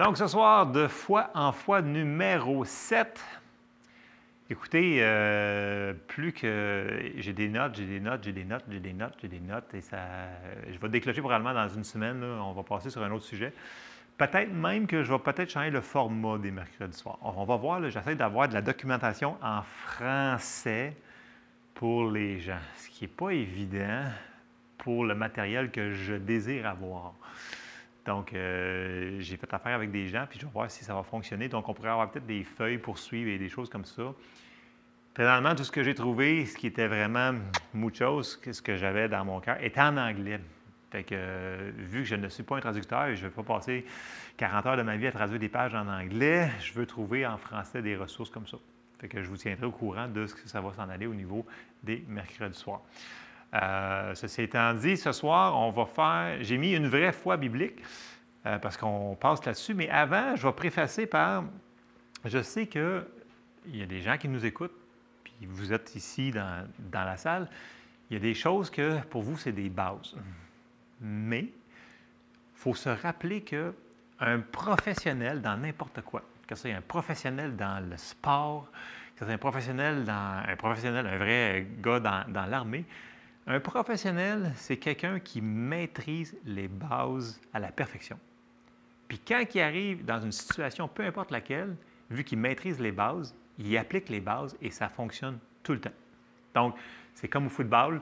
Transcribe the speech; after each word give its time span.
Donc, 0.00 0.16
ce 0.16 0.26
soir, 0.26 0.66
de 0.66 0.86
foi 0.86 1.28
en 1.34 1.52
foi 1.52 1.82
numéro 1.82 2.64
7. 2.64 3.22
Écoutez, 4.48 4.96
euh, 5.00 5.92
plus 6.08 6.32
que 6.32 7.12
j'ai 7.18 7.34
des 7.34 7.50
notes, 7.50 7.74
j'ai 7.74 7.84
des 7.84 8.00
notes, 8.00 8.24
j'ai 8.24 8.32
des 8.32 8.46
notes, 8.46 8.64
j'ai 8.70 8.80
des 8.80 8.94
notes, 8.94 9.12
j'ai 9.20 9.28
des 9.28 9.40
notes, 9.40 9.74
et 9.74 9.82
ça, 9.82 9.98
je 10.72 10.78
vais 10.78 10.88
déclencher 10.88 11.20
probablement 11.20 11.52
dans 11.52 11.68
une 11.68 11.84
semaine. 11.84 12.24
on 12.24 12.54
va 12.54 12.62
passer 12.62 12.88
sur 12.88 13.02
un 13.02 13.10
autre 13.10 13.26
sujet. 13.26 13.52
Peut-être 14.16 14.50
même 14.50 14.86
que 14.86 15.02
je 15.02 15.12
vais 15.12 15.18
peut-être 15.18 15.50
changer 15.50 15.68
le 15.68 15.82
format 15.82 16.38
des 16.38 16.50
mercredis 16.50 16.96
soirs. 16.96 17.18
On 17.20 17.44
va 17.44 17.56
voir, 17.56 17.86
j'essaie 17.90 18.14
d'avoir 18.14 18.48
de 18.48 18.54
la 18.54 18.62
documentation 18.62 19.36
en 19.42 19.60
français 19.84 20.96
pour 21.74 22.10
les 22.10 22.40
gens, 22.40 22.56
ce 22.78 22.88
qui 22.88 23.04
n'est 23.04 23.08
pas 23.08 23.32
évident 23.32 24.04
pour 24.78 25.04
le 25.04 25.14
matériel 25.14 25.70
que 25.70 25.92
je 25.92 26.14
désire 26.14 26.66
avoir. 26.66 27.12
Donc, 28.06 28.32
euh, 28.32 29.16
j'ai 29.20 29.36
fait 29.36 29.52
affaire 29.52 29.74
avec 29.74 29.90
des 29.90 30.08
gens, 30.08 30.26
puis 30.28 30.38
je 30.38 30.46
vais 30.46 30.52
voir 30.52 30.70
si 30.70 30.84
ça 30.84 30.94
va 30.94 31.02
fonctionner. 31.02 31.48
Donc, 31.48 31.68
on 31.68 31.74
pourrait 31.74 31.90
avoir 31.90 32.10
peut-être 32.10 32.26
des 32.26 32.44
feuilles 32.44 32.78
pour 32.78 32.98
suivre 32.98 33.30
et 33.30 33.38
des 33.38 33.48
choses 33.48 33.68
comme 33.68 33.84
ça. 33.84 34.14
Présentement, 35.14 35.54
tout 35.54 35.64
ce 35.64 35.72
que 35.72 35.82
j'ai 35.82 35.94
trouvé, 35.94 36.46
ce 36.46 36.56
qui 36.56 36.66
était 36.66 36.86
vraiment 36.86 37.32
mucho, 37.74 38.22
ce 38.22 38.62
que 38.62 38.76
j'avais 38.76 39.08
dans 39.08 39.24
mon 39.24 39.40
cœur, 39.40 39.62
était 39.62 39.80
en 39.80 39.96
anglais. 39.96 40.40
Fait 40.90 41.04
que, 41.04 41.14
euh, 41.14 41.70
vu 41.76 42.00
que 42.00 42.08
je 42.08 42.16
ne 42.16 42.28
suis 42.28 42.42
pas 42.42 42.56
un 42.56 42.60
traducteur 42.60 43.06
et 43.06 43.16
je 43.16 43.24
ne 43.24 43.28
vais 43.28 43.34
pas 43.34 43.42
passer 43.42 43.84
40 44.38 44.66
heures 44.66 44.76
de 44.76 44.82
ma 44.82 44.96
vie 44.96 45.06
à 45.06 45.12
traduire 45.12 45.38
des 45.38 45.48
pages 45.48 45.74
en 45.74 45.86
anglais, 45.86 46.50
je 46.60 46.72
veux 46.72 46.86
trouver 46.86 47.26
en 47.26 47.36
français 47.36 47.82
des 47.82 47.96
ressources 47.96 48.30
comme 48.30 48.46
ça. 48.46 48.56
Fait 48.98 49.08
que 49.08 49.22
je 49.22 49.28
vous 49.28 49.36
tiendrai 49.36 49.66
au 49.66 49.70
courant 49.70 50.08
de 50.08 50.26
ce 50.26 50.34
que 50.34 50.48
ça 50.48 50.60
va 50.60 50.72
s'en 50.74 50.88
aller 50.88 51.06
au 51.06 51.14
niveau 51.14 51.46
des 51.82 52.04
mercredis 52.08 52.58
soirs. 52.58 52.82
Euh, 53.54 54.14
ceci 54.14 54.42
étant 54.42 54.74
dit, 54.74 54.96
ce 54.96 55.12
soir, 55.12 55.56
on 55.56 55.70
va 55.70 55.86
faire. 55.86 56.42
J'ai 56.42 56.56
mis 56.56 56.72
une 56.72 56.86
vraie 56.86 57.12
foi 57.12 57.36
biblique 57.36 57.82
euh, 58.46 58.58
parce 58.58 58.76
qu'on 58.76 59.16
passe 59.20 59.44
là-dessus, 59.44 59.74
mais 59.74 59.88
avant, 59.90 60.36
je 60.36 60.46
vais 60.46 60.52
préfacer 60.52 61.06
par. 61.06 61.44
Je 62.24 62.42
sais 62.42 62.66
qu'il 62.66 63.04
y 63.72 63.82
a 63.82 63.86
des 63.86 64.00
gens 64.00 64.16
qui 64.18 64.28
nous 64.28 64.44
écoutent, 64.44 64.76
puis 65.24 65.34
vous 65.46 65.72
êtes 65.72 65.94
ici 65.96 66.30
dans, 66.30 66.66
dans 66.78 67.04
la 67.04 67.16
salle. 67.16 67.48
Il 68.10 68.14
y 68.14 68.16
a 68.16 68.20
des 68.20 68.34
choses 68.34 68.70
que 68.70 69.00
pour 69.04 69.22
vous, 69.22 69.36
c'est 69.36 69.52
des 69.52 69.68
bases. 69.68 70.14
Mais 71.00 71.40
il 71.42 71.52
faut 72.54 72.74
se 72.74 72.88
rappeler 72.88 73.40
qu'un 73.40 74.40
professionnel 74.52 75.40
dans 75.40 75.56
n'importe 75.56 76.02
quoi, 76.02 76.22
que 76.46 76.54
ce 76.54 76.62
soit 76.62 76.76
un 76.76 76.82
professionnel 76.82 77.56
dans 77.56 77.82
le 77.88 77.96
sport, 77.96 78.68
que 79.14 79.20
ce 79.20 79.24
soit 79.24 79.34
un 79.34 79.38
professionnel, 79.38 80.04
dans, 80.04 80.42
un 80.46 80.56
professionnel, 80.56 81.06
un 81.06 81.18
vrai 81.18 81.66
gars 81.80 82.00
dans, 82.00 82.24
dans 82.28 82.46
l'armée, 82.46 82.84
un 83.50 83.58
professionnel, 83.58 84.52
c'est 84.54 84.76
quelqu'un 84.76 85.18
qui 85.18 85.40
maîtrise 85.40 86.36
les 86.44 86.68
bases 86.68 87.40
à 87.52 87.58
la 87.58 87.72
perfection. 87.72 88.16
Puis 89.08 89.18
quand 89.18 89.42
il 89.52 89.60
arrive 89.60 90.04
dans 90.04 90.20
une 90.20 90.30
situation, 90.30 90.86
peu 90.86 91.04
importe 91.04 91.32
laquelle, 91.32 91.74
vu 92.10 92.22
qu'il 92.22 92.38
maîtrise 92.38 92.78
les 92.78 92.92
bases, 92.92 93.34
il 93.58 93.76
applique 93.76 94.08
les 94.08 94.20
bases 94.20 94.56
et 94.62 94.70
ça 94.70 94.88
fonctionne 94.88 95.38
tout 95.64 95.72
le 95.72 95.80
temps. 95.80 95.90
Donc, 96.54 96.76
c'est 97.14 97.26
comme 97.26 97.46
au 97.46 97.50
football. 97.50 98.00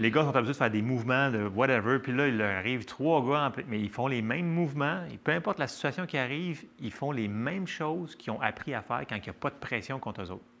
Les 0.00 0.10
gars 0.10 0.22
sont 0.22 0.34
habitués 0.34 0.52
de 0.52 0.58
faire 0.58 0.70
des 0.70 0.82
mouvements 0.82 1.30
de 1.30 1.46
whatever, 1.46 2.00
puis 2.00 2.12
là, 2.12 2.26
il 2.26 2.36
leur 2.36 2.56
arrive 2.56 2.84
trois 2.84 3.24
gars, 3.24 3.52
mais 3.68 3.80
ils 3.80 3.90
font 3.90 4.08
les 4.08 4.20
mêmes 4.20 4.48
mouvements. 4.48 5.04
Et 5.12 5.16
peu 5.16 5.30
importe 5.30 5.60
la 5.60 5.68
situation 5.68 6.06
qui 6.06 6.18
arrive, 6.18 6.64
ils 6.80 6.92
font 6.92 7.12
les 7.12 7.28
mêmes 7.28 7.68
choses 7.68 8.16
qu'ils 8.16 8.32
ont 8.32 8.40
appris 8.40 8.74
à 8.74 8.82
faire 8.82 9.04
quand 9.08 9.14
il 9.14 9.22
n'y 9.22 9.30
a 9.30 9.32
pas 9.32 9.50
de 9.50 9.56
pression 9.60 10.00
contre 10.00 10.22
eux 10.22 10.30
autres. 10.32 10.51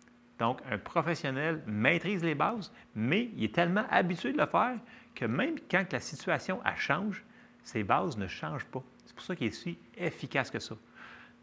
Donc, 0.42 0.58
un 0.68 0.76
professionnel 0.76 1.62
maîtrise 1.68 2.24
les 2.24 2.34
bases, 2.34 2.72
mais 2.96 3.30
il 3.36 3.44
est 3.44 3.54
tellement 3.54 3.84
habitué 3.88 4.32
de 4.32 4.38
le 4.38 4.46
faire 4.46 4.74
que 5.14 5.24
même 5.24 5.54
quand 5.70 5.84
la 5.92 6.00
situation 6.00 6.58
change, 6.74 7.22
ses 7.62 7.84
bases 7.84 8.16
ne 8.16 8.26
changent 8.26 8.64
pas. 8.64 8.82
C'est 9.04 9.14
pour 9.14 9.24
ça 9.24 9.36
qu'il 9.36 9.46
est 9.46 9.50
si 9.52 9.78
efficace 9.96 10.50
que 10.50 10.58
ça. 10.58 10.74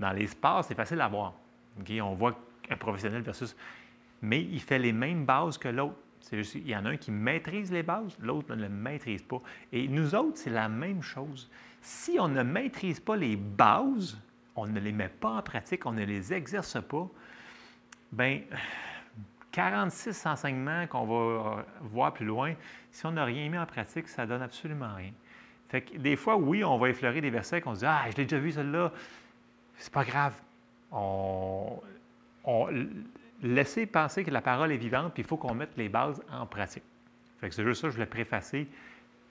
Dans 0.01 0.11
les 0.11 0.27
sports, 0.27 0.65
c'est 0.65 0.75
facile 0.75 0.99
à 0.99 1.07
voir. 1.07 1.33
On 1.89 2.13
voit 2.13 2.37
un 2.69 2.75
professionnel 2.75 3.21
versus... 3.21 3.55
Mais 4.21 4.41
il 4.43 4.59
fait 4.59 4.79
les 4.79 4.91
mêmes 4.91 5.23
bases 5.23 5.57
que 5.57 5.69
l'autre. 5.69 5.95
il 6.33 6.67
y 6.67 6.75
en 6.75 6.83
a 6.83 6.89
un 6.89 6.97
qui 6.97 7.11
maîtrise 7.11 7.71
les 7.71 7.83
bases, 7.83 8.17
l'autre 8.19 8.53
ne 8.53 8.63
le 8.63 8.69
maîtrise 8.69 9.23
pas. 9.23 9.41
Et 9.71 9.87
nous 9.87 10.13
autres, 10.13 10.39
c'est 10.39 10.49
la 10.49 10.67
même 10.67 11.01
chose. 11.01 11.49
Si 11.81 12.19
on 12.19 12.27
ne 12.27 12.43
maîtrise 12.43 12.99
pas 12.99 13.15
les 13.15 13.37
bases, 13.37 14.19
on 14.57 14.67
ne 14.67 14.77
les 14.77 14.91
met 14.91 15.07
pas 15.07 15.37
en 15.37 15.41
pratique, 15.41 15.85
on 15.85 15.93
ne 15.93 16.03
les 16.03 16.33
exerce 16.33 16.77
pas, 16.81 17.07
bien, 18.11 18.41
46 19.51 20.25
enseignements 20.25 20.87
qu'on 20.87 21.05
va 21.05 21.15
euh, 21.59 21.63
voir 21.81 22.13
plus 22.13 22.25
loin, 22.25 22.53
si 22.91 23.05
on 23.05 23.11
n'a 23.11 23.25
rien 23.25 23.49
mis 23.49 23.57
en 23.57 23.65
pratique, 23.65 24.07
ça 24.07 24.25
donne 24.25 24.41
absolument 24.41 24.93
rien. 24.95 25.11
Fait 25.69 25.81
que 25.81 25.97
des 25.97 26.15
fois, 26.15 26.35
oui, 26.35 26.63
on 26.63 26.77
va 26.77 26.89
effleurer 26.89 27.21
des 27.21 27.29
versets 27.29 27.61
qu'on 27.61 27.75
se 27.75 27.79
dit 27.79 27.85
Ah, 27.85 28.05
je 28.09 28.15
l'ai 28.17 28.23
déjà 28.23 28.39
vu, 28.39 28.51
celle-là. 28.51 28.91
C'est 29.77 29.93
pas 29.93 30.03
grave. 30.03 30.33
On, 30.91 31.79
laissez 33.41 33.85
penser 33.85 34.23
que 34.23 34.31
la 34.31 34.41
parole 34.41 34.71
est 34.71 34.77
vivante, 34.77 35.13
puis 35.13 35.23
il 35.23 35.27
faut 35.27 35.37
qu'on 35.37 35.53
mette 35.53 35.77
les 35.77 35.89
bases 35.89 36.21
en 36.31 36.45
pratique. 36.45 36.83
Fait 37.39 37.49
que 37.49 37.55
c'est 37.55 37.63
juste 37.63 37.81
ça, 37.81 37.89
je 37.89 37.93
voulais 37.93 38.05
préfacer 38.05 38.67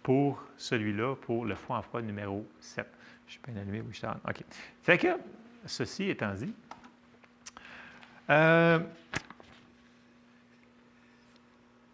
pour 0.02 0.42
celui-là, 0.56 1.16
pour 1.16 1.44
le 1.44 1.54
foi 1.54 1.78
en 1.78 1.82
foi 1.82 2.00
numéro 2.00 2.46
7. 2.60 2.86
Je 3.26 3.32
suis 3.32 3.40
bien 3.46 3.60
allumé, 3.60 3.82
oui, 3.82 3.92
je 3.92 4.06
OK. 4.06 4.44
Fait 4.82 4.96
que, 4.96 5.08
ceci 5.66 6.08
étant 6.08 6.32
dit, 6.32 6.54
euh, 8.30 8.78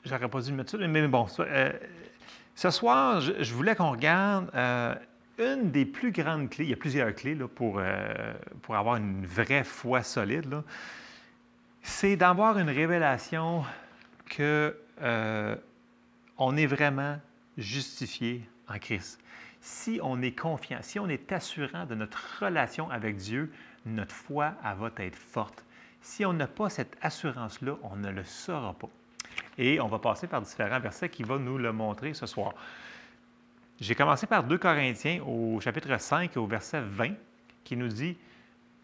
J'aurais 0.05 0.29
pas 0.29 0.41
dû 0.43 0.51
le 0.51 0.57
mettre 0.57 0.71
ça, 0.73 0.79
mais 0.79 1.09
bon. 1.09 1.27
Euh, 1.39 1.73
ce 2.55 2.71
soir, 2.71 3.21
je, 3.21 3.55
voulais 3.55 3.75
qu'on 3.75 3.91
regarde 3.91 4.51
euh, 4.55 4.95
une 5.39 5.71
des 5.71 5.87
plus 5.87 6.13
grandes 6.13 6.51
clés. 6.51 6.65
Il 6.65 6.71
y 6.71 6.75
a 6.75 6.77
plusieurs 6.77 7.15
clés 7.15 7.35
là, 7.35 7.49
pour, 7.49 7.79
euh, 7.79 8.35
pour 8.63 8.77
avoir 8.77 8.97
une 8.97 9.25
vraie 9.25 9.65
foi 9.65 10.03
solide. 10.03 10.63
C'est 11.83 12.17
d'avoir 12.17 12.59
une 12.59 12.69
révélation 12.69 13.65
que 14.27 14.77
on 16.37 16.57
est 16.57 16.67
vraiment 16.67 17.19
justifié 17.57 18.43
en 18.69 18.79
Christ. 18.79 19.21
Si 19.61 20.01
on 20.03 20.21
est 20.23 20.39
confiant, 20.39 20.79
si 20.83 20.99
on 20.99 21.09
est 21.09 21.33
assurant 21.33 21.87
de 21.87 21.95
notre 21.95 22.43
relation 22.45 22.91
avec 22.91 23.17
Dieu, 23.17 23.53
notre 23.87 24.15
foi, 24.15 24.55
elle 24.65 24.77
va 24.79 24.91
être 24.99 25.17
forte. 25.17 25.65
Si 26.01 26.25
on 26.25 26.33
n'a 26.33 26.47
pas 26.47 26.69
cette 26.69 26.97
assurance-là, 27.01 27.77
on 27.83 27.97
ne 27.97 28.11
le 28.11 28.25
saura 28.25 28.75
pas. 28.75 28.91
Et 29.59 29.81
on 29.81 29.89
va 29.89 29.99
passer 29.99 30.27
par 30.27 30.43
différents 30.43 30.81
versets 30.81 31.09
qui 31.09 31.23
vont 31.23 31.39
nous 31.39 31.59
le 31.59 31.73
montrer 31.73 32.15
ce 32.15 32.27
soir. 32.27 32.55
J'ai 33.81 33.95
commencé 33.95 34.27
par 34.27 34.45
2 34.45 34.57
Corinthiens 34.59 35.23
au 35.25 35.61
chapitre 35.61 35.99
5 35.99 36.37
au 36.37 36.47
verset 36.47 36.81
20 36.81 37.15
qui 37.65 37.77
nous 37.77 37.89
dit 37.89 38.17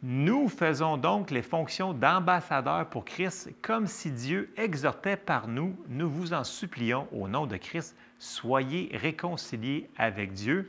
Nous 0.02 0.48
faisons 0.48 0.96
donc 0.96 1.30
les 1.30 1.42
fonctions 1.42 1.94
d'ambassadeurs 1.94 2.88
pour 2.90 3.04
Christ 3.04 3.50
comme 3.62 3.86
si 3.86 4.10
Dieu 4.10 4.52
exhortait 4.56 5.16
par 5.16 5.46
nous. 5.46 5.76
Nous 5.88 6.10
vous 6.10 6.32
en 6.32 6.42
supplions 6.42 7.06
au 7.12 7.28
nom 7.28 7.46
de 7.46 7.56
Christ, 7.56 7.96
soyez 8.18 8.90
réconciliés 8.94 9.88
avec 9.96 10.32
Dieu. 10.32 10.68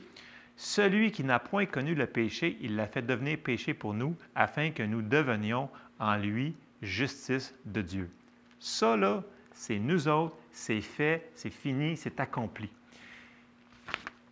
Celui 0.56 1.12
qui 1.12 1.24
n'a 1.24 1.40
point 1.40 1.66
connu 1.66 1.96
le 1.96 2.06
péché, 2.06 2.58
il 2.62 2.76
l'a 2.76 2.86
fait 2.86 3.02
devenir 3.02 3.40
péché 3.40 3.74
pour 3.74 3.96
nous, 3.96 4.16
afin 4.36 4.70
que 4.70 4.84
nous 4.84 5.02
devenions 5.02 5.70
en 6.00 6.16
lui 6.18 6.56
justice 6.84 7.56
de 7.66 7.82
Dieu. 7.82 8.10
Ça, 8.60 8.96
là, 8.96 9.24
c'est 9.54 9.80
nous 9.80 10.08
autres, 10.08 10.36
c'est 10.52 10.82
fait, 10.82 11.32
c'est 11.36 11.50
fini, 11.50 11.98
c'est 11.98 12.20
accompli. 12.20 12.70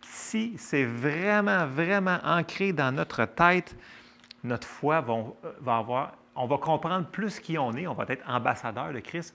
Si 0.02 0.54
c'est 0.58 0.84
vraiment, 0.84 1.66
vraiment 1.66 2.18
ancré 2.24 2.72
dans 2.72 2.92
notre 2.92 3.24
tête, 3.24 3.76
notre 4.44 4.66
foi 4.66 5.00
va, 5.00 5.76
avoir, 5.76 6.16
on 6.34 6.46
va 6.46 6.58
comprendre 6.58 7.06
plus 7.06 7.40
qui 7.40 7.58
on 7.58 7.72
est, 7.72 7.86
on 7.86 7.94
va 7.94 8.04
être 8.08 8.28
ambassadeur 8.28 8.92
de 8.92 9.00
Christ. 9.00 9.34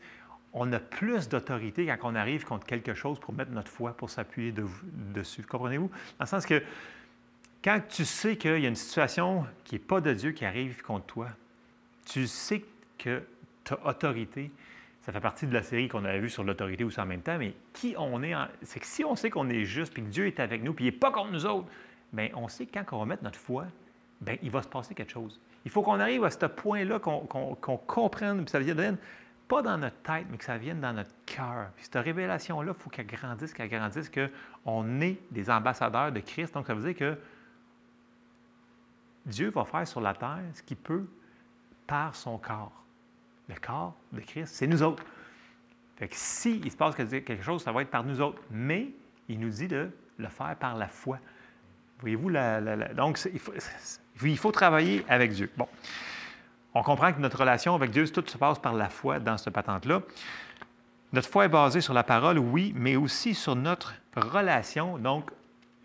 On 0.53 0.71
a 0.71 0.79
plus 0.79 1.27
d'autorité 1.27 1.85
quand 1.85 2.11
on 2.11 2.15
arrive 2.15 2.45
contre 2.45 2.65
quelque 2.65 2.93
chose 2.93 3.19
pour 3.19 3.33
mettre 3.33 3.51
notre 3.51 3.69
foi, 3.69 3.91
pour 3.91 4.09
s'appuyer 4.09 4.53
dessus. 5.13 5.43
Comprenez-vous? 5.43 5.89
Dans 5.89 6.23
le 6.23 6.27
sens 6.27 6.45
que 6.45 6.63
quand 7.63 7.81
tu 7.89 8.05
sais 8.05 8.37
qu'il 8.37 8.59
y 8.59 8.65
a 8.65 8.69
une 8.69 8.75
situation 8.75 9.45
qui 9.63 9.75
n'est 9.75 9.79
pas 9.79 9.99
de 9.99 10.13
Dieu 10.13 10.31
qui 10.31 10.45
arrive 10.45 10.81
contre 10.81 11.05
toi, 11.07 11.27
tu 12.05 12.27
sais 12.27 12.63
que 12.97 13.23
tu 13.63 13.73
as 13.73 13.85
autorité, 13.85 14.51
ça 15.05 15.11
fait 15.11 15.19
partie 15.19 15.45
de 15.45 15.53
la 15.53 15.61
série 15.61 15.87
qu'on 15.87 16.03
avait 16.03 16.19
vue 16.19 16.31
sur 16.31 16.43
l'autorité 16.43 16.83
aussi 16.83 16.99
en 16.99 17.05
même 17.05 17.21
temps, 17.21 17.37
mais 17.37 17.53
qui 17.73 17.93
on 17.95 18.23
est, 18.23 18.33
c'est 18.63 18.79
que 18.79 18.87
si 18.87 19.05
on 19.05 19.15
sait 19.15 19.29
qu'on 19.29 19.49
est 19.49 19.63
juste, 19.63 19.93
puis 19.93 20.01
que 20.01 20.09
Dieu 20.09 20.25
est 20.25 20.39
avec 20.39 20.63
nous, 20.63 20.73
puis 20.73 20.85
il 20.85 20.87
n'est 20.87 20.97
pas 20.97 21.11
contre 21.11 21.31
nous 21.31 21.45
autres, 21.45 21.67
bien, 22.11 22.29
on 22.33 22.47
sait 22.47 22.65
que 22.65 22.73
quand 22.73 22.97
on 22.97 22.99
va 23.01 23.05
mettre 23.05 23.23
notre 23.23 23.37
foi, 23.37 23.65
bien, 24.19 24.35
il 24.41 24.49
va 24.49 24.63
se 24.63 24.67
passer 24.67 24.95
quelque 24.95 25.11
chose. 25.11 25.39
Il 25.63 25.69
faut 25.69 25.83
qu'on 25.83 25.99
arrive 25.99 26.23
à 26.23 26.31
ce 26.31 26.47
point-là, 26.47 26.97
qu'on, 26.97 27.19
comprenne, 27.85 28.45
puis 28.45 28.49
ça 28.49 28.57
vienne 28.57 28.97
pas 29.47 29.61
dans 29.61 29.77
notre 29.77 29.97
tête, 29.97 30.25
mais 30.31 30.37
que 30.37 30.43
ça 30.43 30.57
vienne 30.57 30.81
dans 30.81 30.93
notre 30.93 31.13
cœur. 31.27 31.67
Puis 31.75 31.85
cette 31.85 32.03
révélation-là, 32.03 32.73
il 32.75 32.81
faut 32.81 32.89
qu'elle 32.89 33.05
grandisse, 33.05 33.53
qu'elle 33.53 33.69
grandisse, 33.69 34.09
qu'on 34.09 35.01
est 35.01 35.19
des 35.29 35.51
ambassadeurs 35.51 36.11
de 36.11 36.19
Christ. 36.19 36.55
Donc, 36.55 36.65
ça 36.65 36.73
veut 36.73 36.81
dire 36.81 36.97
que 36.97 37.15
Dieu 39.27 39.51
va 39.51 39.65
faire 39.65 39.87
sur 39.87 40.01
la 40.01 40.15
terre 40.15 40.41
ce 40.55 40.63
qu'il 40.63 40.77
peut 40.77 41.05
par 41.85 42.15
son 42.15 42.39
corps 42.39 42.84
le 43.49 43.55
corps 43.55 43.95
de 44.11 44.21
Christ, 44.21 44.55
c'est 44.55 44.67
nous 44.67 44.83
autres. 44.83 45.03
Fait 45.97 46.07
que 46.07 46.15
si 46.15 46.61
il 46.63 46.71
se 46.71 46.77
passe 46.77 46.95
quelque 46.95 47.41
chose, 47.41 47.63
ça 47.63 47.71
va 47.71 47.81
être 47.81 47.89
par 47.89 48.03
nous 48.03 48.19
autres. 48.21 48.41
Mais 48.51 48.89
il 49.29 49.39
nous 49.39 49.49
dit 49.49 49.67
de 49.67 49.89
le 50.17 50.27
faire 50.27 50.55
par 50.57 50.75
la 50.75 50.87
foi. 50.87 51.19
Voyez-vous, 51.99 52.31
donc 52.95 53.19
il 53.31 53.39
faut, 53.39 53.53
il 54.23 54.37
faut, 54.37 54.51
travailler 54.51 55.05
avec 55.07 55.31
Dieu. 55.31 55.49
Bon, 55.55 55.67
on 56.73 56.83
comprend 56.83 57.13
que 57.13 57.19
notre 57.19 57.39
relation 57.39 57.73
avec 57.73 57.91
Dieu, 57.91 58.07
tout 58.09 58.23
se 58.27 58.37
passe 58.37 58.59
par 58.59 58.73
la 58.73 58.89
foi 58.89 59.19
dans 59.19 59.37
cette 59.37 59.53
patente-là. 59.53 60.01
Notre 61.13 61.29
foi 61.29 61.45
est 61.45 61.49
basée 61.49 61.79
sur 61.79 61.93
la 61.93 62.03
parole, 62.03 62.37
oui, 62.37 62.73
mais 62.75 62.97
aussi 62.97 63.33
sur 63.33 63.55
notre 63.55 63.93
relation. 64.17 64.97
Donc, 64.97 65.31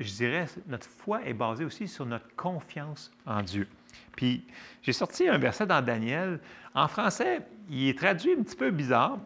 je 0.01 0.13
dirais, 0.13 0.47
notre 0.67 0.89
foi 0.89 1.23
est 1.25 1.35
basée 1.35 1.65
aussi 1.65 1.87
sur 1.87 2.07
notre 2.07 2.35
confiance 2.35 3.13
en 3.27 3.43
Dieu. 3.43 3.69
Puis, 4.17 4.45
j'ai 4.83 4.93
sorti 4.93 5.29
un 5.29 5.39
verset 5.39 5.67
dans 5.67 5.83
Daniel. 5.83 6.41
En 6.75 6.89
français, 6.89 7.41
il 7.69 7.89
est 7.89 7.99
traduit 7.99 8.33
un 8.39 8.43
petit 8.43 8.57
peu 8.57 8.71
bizarre. 8.71 9.19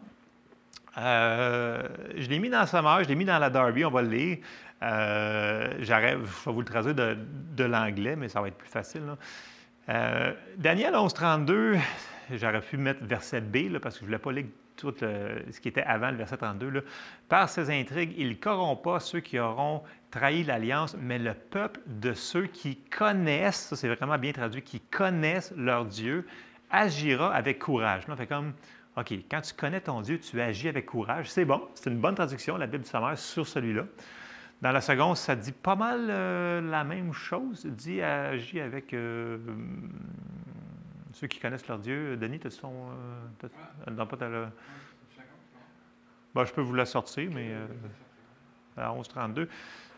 Euh, 0.97 1.83
je 2.15 2.27
l'ai 2.29 2.39
mis 2.39 2.49
dans 2.49 2.65
Sommaire, 2.65 3.03
je 3.03 3.09
l'ai 3.09 3.15
mis 3.15 3.25
dans 3.25 3.37
la 3.37 3.49
Darby, 3.49 3.85
on 3.85 3.91
va 3.91 4.01
le 4.01 4.09
lire. 4.09 4.37
Euh, 4.81 5.73
je 5.79 5.93
vais 5.93 6.15
vous 6.45 6.59
le 6.59 6.65
traduire 6.65 6.95
de, 6.95 7.63
l'anglais, 7.63 8.15
mais 8.15 8.29
ça 8.29 8.41
va 8.41 8.47
être 8.47 8.57
plus 8.57 8.69
facile. 8.69 9.03
Euh, 9.89 10.33
Daniel 10.57 10.93
11.32, 10.93 11.79
j'aurais 12.33 12.61
pu 12.61 12.77
mettre 12.77 13.03
verset 13.03 13.41
B 13.41 13.77
parce 13.79 13.95
que 13.95 13.99
je 13.99 14.05
ne 14.05 14.07
voulais 14.07 14.19
pas 14.19 14.31
lire 14.31 14.45
tout 14.75 14.93
ce 14.99 15.59
qui 15.59 15.69
était 15.69 15.83
avant 15.83 16.11
le 16.11 16.17
verset 16.17 16.37
32. 16.37 16.83
Par 17.29 17.49
ces 17.49 17.69
intrigues, 17.69 18.13
il 18.17 18.39
corrompt 18.39 18.99
ceux 18.99 19.19
qui 19.19 19.39
auront 19.39 19.83
trahi 20.11 20.43
l'alliance, 20.43 20.95
mais 20.99 21.19
le 21.19 21.33
peuple 21.33 21.79
de 21.85 22.13
ceux 22.13 22.47
qui 22.47 22.77
connaissent, 22.77 23.67
ça 23.67 23.75
c'est 23.75 23.87
vraiment 23.87 24.17
bien 24.17 24.33
traduit, 24.33 24.61
qui 24.61 24.79
connaissent 24.79 25.53
leur 25.55 25.85
Dieu, 25.85 26.25
agira 26.69 27.33
avec 27.33 27.59
courage. 27.59 28.07
Là, 28.07 28.15
fait 28.15 28.27
comme, 28.27 28.53
OK, 28.97 29.11
quand 29.29 29.41
tu 29.41 29.53
connais 29.53 29.81
ton 29.81 30.01
Dieu, 30.01 30.19
tu 30.19 30.39
agis 30.39 30.69
avec 30.69 30.85
courage. 30.85 31.29
C'est 31.29 31.45
bon, 31.45 31.67
c'est 31.75 31.89
une 31.89 31.99
bonne 31.99 32.15
traduction, 32.15 32.55
la 32.57 32.67
Bible 32.67 32.83
du 32.83 32.89
sommaire, 32.89 33.17
sur 33.17 33.45
celui-là. 33.47 33.83
Dans 34.61 34.71
la 34.71 34.79
seconde, 34.79 35.17
ça 35.17 35.35
dit 35.35 35.51
pas 35.51 35.75
mal 35.75 36.07
euh, 36.09 36.61
la 36.61 36.85
même 36.85 37.11
chose. 37.11 37.65
Dit 37.65 38.01
agis 38.01 38.61
avec 38.61 38.93
euh, 38.93 39.37
ceux 41.11 41.27
qui 41.27 41.39
connaissent 41.39 41.67
leur 41.67 41.79
Dieu. 41.79 42.15
Denis, 42.15 42.39
tu 42.39 42.47
as 42.47 42.51
son. 42.51 42.71
Euh, 43.87 44.05
pas 44.05 44.17
ta, 44.17 44.29
je 46.45 46.53
peux 46.53 46.61
vous 46.61 46.73
la 46.73 46.85
sortir, 46.85 47.29
mais 47.33 47.53
à 48.77 48.91
11.32. 48.91 49.47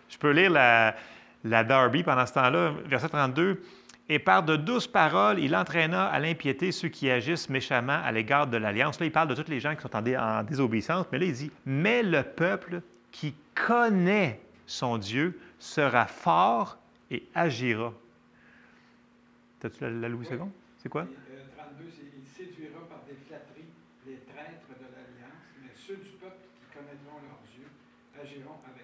Je 0.09 0.17
peux 0.17 0.31
lire 0.31 0.49
la, 0.49 0.95
la 1.43 1.63
Darby 1.63 2.03
pendant 2.03 2.25
ce 2.25 2.33
temps-là, 2.33 2.73
verset 2.85 3.09
32. 3.09 3.61
Et 4.09 4.19
par 4.19 4.43
de 4.43 4.55
douces 4.55 4.87
paroles, 4.87 5.39
il 5.39 5.55
entraîna 5.55 6.05
à 6.05 6.19
l'impiété 6.19 6.71
ceux 6.71 6.87
qui 6.87 7.09
agissent 7.09 7.49
méchamment 7.49 8.01
à 8.03 8.11
l'égard 8.11 8.47
de 8.47 8.55
l'alliance. 8.55 8.99
Là, 8.99 9.05
il 9.05 9.11
parle 9.11 9.27
de 9.27 9.35
tous 9.35 9.49
les 9.51 9.59
gens 9.59 9.75
qui 9.75 9.81
sont 9.81 9.95
en, 9.95 10.43
désobéissance, 10.43 11.05
mais 11.11 11.19
là, 11.19 11.25
il 11.25 11.33
dit 11.33 11.51
Mais 11.65 12.03
le 12.03 12.23
peuple 12.23 12.81
qui 13.11 13.35
connaît 13.53 14.39
son 14.65 14.97
Dieu 14.97 15.37
sera 15.59 16.05
fort 16.05 16.77
et 17.11 17.23
agira. 17.35 17.93
T'as-tu 19.59 19.83
la, 19.83 19.89
la, 19.89 20.09
Louis 20.09 20.27
II? 20.27 20.39
C'est 20.77 20.89
quoi? 20.89 21.03
32, 21.03 21.13
euh, 21.83 21.87
c'est 21.89 22.03
Il 22.15 22.27
séduira 22.27 22.79
par 22.87 23.01
des 23.07 23.15
flatteries 23.27 23.71
les 24.05 24.19
traîtres 24.31 24.69
de 24.69 24.85
l'alliance, 24.85 25.43
mais 25.61 25.71
ceux 25.73 25.97
du 25.97 26.11
peuple 26.21 26.45
qui 26.55 26.77
connaîtront 26.77 27.19
leur 27.25 27.41
Dieu 27.51 27.67
agiront 28.21 28.61
avec 28.71 28.76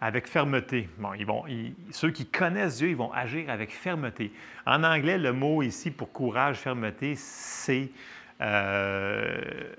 avec 0.00 0.26
fermeté. 0.26 0.88
Bon, 0.98 1.12
ils 1.14 1.26
vont, 1.26 1.44
ceux 1.90 2.10
qui 2.10 2.26
connaissent 2.26 2.78
Dieu, 2.78 2.88
ils 2.88 2.96
vont 2.96 3.12
agir 3.12 3.50
avec 3.50 3.70
fermeté. 3.70 4.32
En 4.66 4.82
anglais, 4.82 5.18
le 5.18 5.32
mot 5.32 5.62
ici 5.62 5.90
pour 5.90 6.10
courage, 6.10 6.56
fermeté, 6.56 7.14
c'est 7.16 7.90
euh, 8.40 9.74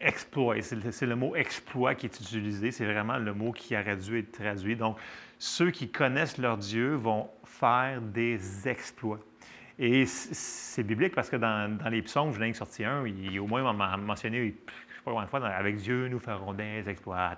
exploit. 0.00 0.56
C'est 0.60 1.06
le 1.06 1.16
mot 1.16 1.34
exploit 1.34 1.94
qui 1.94 2.06
est 2.06 2.20
utilisé. 2.20 2.70
C'est 2.70 2.84
vraiment 2.84 3.16
le 3.16 3.32
mot 3.32 3.52
qui 3.52 3.74
aurait 3.76 3.96
dû 3.96 4.18
être 4.18 4.32
traduit. 4.32 4.76
Donc, 4.76 4.98
ceux 5.38 5.70
qui 5.70 5.90
connaissent 5.90 6.38
leur 6.38 6.58
Dieu 6.58 6.94
vont 6.94 7.30
faire 7.44 8.00
des 8.02 8.68
exploits. 8.68 9.20
Et 9.78 10.04
c'est 10.06 10.82
biblique 10.82 11.14
parce 11.14 11.30
que 11.30 11.36
dans, 11.36 11.78
les 11.90 12.02
psaumes, 12.02 12.32
je 12.32 12.40
de 12.40 12.52
sortir 12.52 12.90
un, 12.90 13.06
il, 13.08 13.40
au 13.40 13.46
moins 13.46 13.72
mentionné 13.96 14.54
pas 15.04 15.12
une 15.12 15.26
fois, 15.26 15.46
avec 15.46 15.76
Dieu, 15.76 16.08
nous 16.08 16.18
ferons 16.18 16.52
des 16.52 16.88
exploits. 16.88 17.32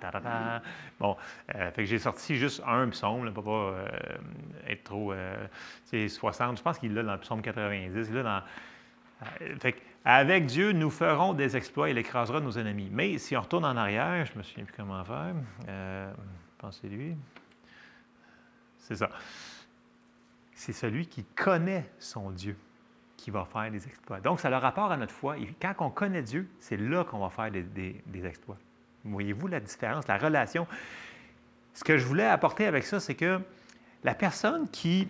Bon, 0.99 1.17
euh, 1.55 1.71
fait 1.71 1.83
que 1.83 1.89
j'ai 1.89 1.99
sorti 1.99 2.35
juste 2.35 2.61
un 2.65 2.89
psaume, 2.89 3.31
pour 3.33 3.43
pas 3.43 3.51
euh, 3.51 3.87
être 4.67 4.83
trop. 4.83 5.13
Euh, 5.13 5.47
c'est 5.85 6.07
60, 6.07 6.57
je 6.57 6.63
pense 6.63 6.79
qu'il 6.79 6.93
l'a 6.93 7.03
dans 7.03 7.13
le 7.13 7.19
psaume 7.19 7.41
90. 7.41 8.11
Là, 8.11 8.23
dans, 8.23 9.29
fait 9.59 9.81
avec 10.03 10.45
Dieu, 10.45 10.71
nous 10.71 10.91
ferons 10.91 11.33
des 11.33 11.57
exploits, 11.57 11.89
il 11.89 11.97
écrasera 11.97 12.39
nos 12.39 12.51
ennemis. 12.51 12.89
Mais 12.91 13.17
si 13.17 13.35
on 13.35 13.41
retourne 13.41 13.65
en 13.65 13.75
arrière, 13.75 14.25
je 14.25 14.37
me 14.37 14.43
souviens 14.43 14.65
plus 14.65 14.75
comment 14.75 15.03
faire. 15.03 15.33
Pensez-lui. 16.59 17.15
C'est 18.77 18.95
ça. 18.95 19.09
C'est 20.53 20.73
celui 20.73 21.07
qui 21.07 21.23
connaît 21.23 21.89
son 21.97 22.29
Dieu 22.29 22.55
va 23.31 23.45
faire 23.45 23.71
des 23.71 23.85
exploits. 23.87 24.19
Donc, 24.19 24.39
ça 24.39 24.47
a 24.47 24.51
le 24.51 24.57
rapport 24.57 24.91
à 24.91 24.97
notre 24.97 25.13
foi. 25.13 25.37
Et 25.37 25.47
quand 25.61 25.73
on 25.79 25.89
connaît 25.89 26.21
Dieu, 26.21 26.47
c'est 26.59 26.77
là 26.77 27.03
qu'on 27.03 27.19
va 27.19 27.29
faire 27.29 27.51
des, 27.51 28.25
exploits. 28.25 28.57
Voyez-vous 29.03 29.47
la 29.47 29.59
différence, 29.59 30.07
la 30.07 30.17
relation? 30.17 30.67
Ce 31.73 31.83
que 31.83 31.97
je 31.97 32.05
voulais 32.05 32.25
apporter 32.25 32.65
avec 32.65 32.83
ça, 32.85 32.99
c'est 32.99 33.15
que 33.15 33.39
la 34.03 34.15
personne 34.15 34.69
qui, 34.69 35.07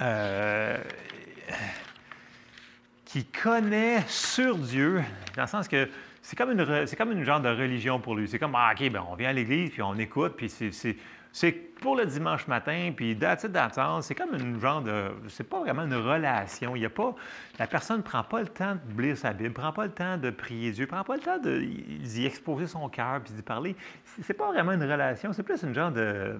euh, 0.00 0.78
qui 3.04 3.24
connaît 3.24 4.02
sur 4.06 4.56
Dieu, 4.56 5.02
dans 5.36 5.42
le 5.42 5.48
sens 5.48 5.68
que 5.68 5.88
c'est 6.22 6.36
comme 6.36 6.50
une, 6.50 6.86
c'est 6.86 6.96
comme 6.96 7.12
une 7.12 7.24
genre 7.24 7.40
de 7.40 7.48
religion 7.48 8.00
pour 8.00 8.14
lui. 8.14 8.28
C'est 8.28 8.38
comme, 8.38 8.54
ah, 8.54 8.72
OK, 8.72 8.90
ben, 8.90 9.02
on 9.08 9.14
vient 9.14 9.30
à 9.30 9.32
l'église, 9.32 9.70
puis 9.70 9.80
on 9.80 9.94
écoute, 9.94 10.34
puis 10.36 10.50
c'est, 10.50 10.96
c'est 11.32 11.52
pour 11.52 11.96
le 11.96 12.06
dimanche 12.06 12.46
matin, 12.48 12.92
puis 12.96 13.14
d'attente, 13.14 14.02
c'est 14.02 14.14
comme 14.14 14.34
une 14.34 14.60
genre 14.60 14.82
de. 14.82 15.10
C'est 15.28 15.48
pas 15.48 15.60
vraiment 15.60 15.84
une 15.84 15.94
relation. 15.94 16.74
Il 16.74 16.82
y 16.82 16.86
a 16.86 16.90
pas. 16.90 17.14
La 17.58 17.66
personne 17.66 17.98
ne 17.98 18.02
prend 18.02 18.24
pas 18.24 18.40
le 18.40 18.48
temps 18.48 18.76
de 18.76 19.02
lire 19.02 19.16
sa 19.16 19.32
Bible, 19.32 19.52
prend 19.52 19.72
pas 19.72 19.84
le 19.84 19.92
temps 19.92 20.16
de 20.16 20.30
prier 20.30 20.72
Dieu, 20.72 20.86
prend 20.86 21.04
pas 21.04 21.16
le 21.16 21.22
temps 21.22 21.38
d'y 21.38 22.26
exposer 22.26 22.66
son 22.66 22.88
cœur, 22.88 23.20
puis 23.22 23.34
d'y 23.34 23.42
parler. 23.42 23.76
C'est 24.22 24.34
pas 24.34 24.48
vraiment 24.48 24.72
une 24.72 24.82
relation, 24.82 25.32
c'est 25.32 25.42
plus 25.42 25.62
une 25.62 25.74
genre 25.74 25.92
de. 25.92 26.38